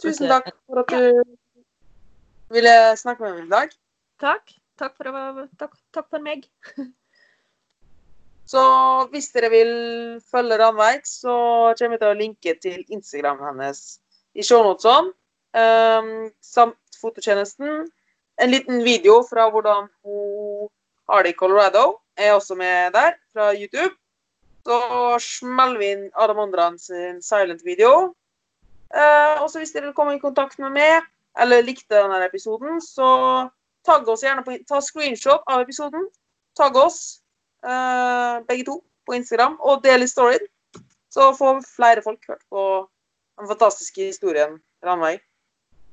[0.00, 1.36] Tusen takk for at du
[2.54, 3.74] ville snakke med meg i dag.
[4.22, 4.54] Takk.
[4.80, 6.48] Takk for, å- takk, takk for meg.
[8.46, 8.62] Så
[9.12, 9.70] hvis dere vil
[10.30, 11.36] følge Ranveig, så
[11.78, 13.80] kommer jeg til å linke til Instagram hennes
[14.36, 15.12] i shownotene.
[15.56, 16.10] Um,
[16.44, 17.86] samt fototjenesten.
[18.42, 20.68] En liten video fra hvordan hun
[21.08, 21.84] har det i Colorado
[22.16, 23.94] er også med der, fra YouTube.
[24.66, 24.78] Så
[25.22, 28.14] smeller vi inn Adam Ondran sin silent-video.
[28.94, 31.06] Eh, og så hvis dere vil komme i kontakt med meg,
[31.38, 33.08] eller likte denne episoden, så
[33.86, 36.08] tagg oss gjerne på Ta screenshot av episoden.
[36.58, 37.22] Tagg oss
[37.64, 40.44] eh, begge to på Instagram, og del i storyen.
[41.12, 42.66] Så får flere folk hørt på
[43.38, 45.20] den fantastiske historien Ranveig.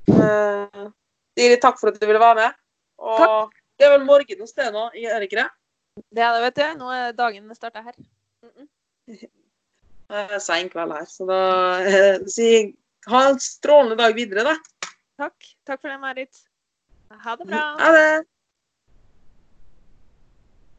[0.09, 0.89] Uh,
[1.37, 2.57] Siri, takk for at du ville være med.
[3.03, 5.49] Og det er vel morgen hos deg nå, er det ikke det?
[6.13, 6.65] Det er det, vet du.
[6.81, 7.97] Nå er dagen starta her.
[9.07, 11.41] Det er Sein kveld her, så da
[11.89, 12.47] eh, si
[13.09, 14.89] ha en strålende dag videre, da.
[15.19, 15.49] Takk.
[15.67, 16.43] Takk for det, Marit.
[17.23, 17.63] Ha det bra.
[17.79, 18.23] Ha det.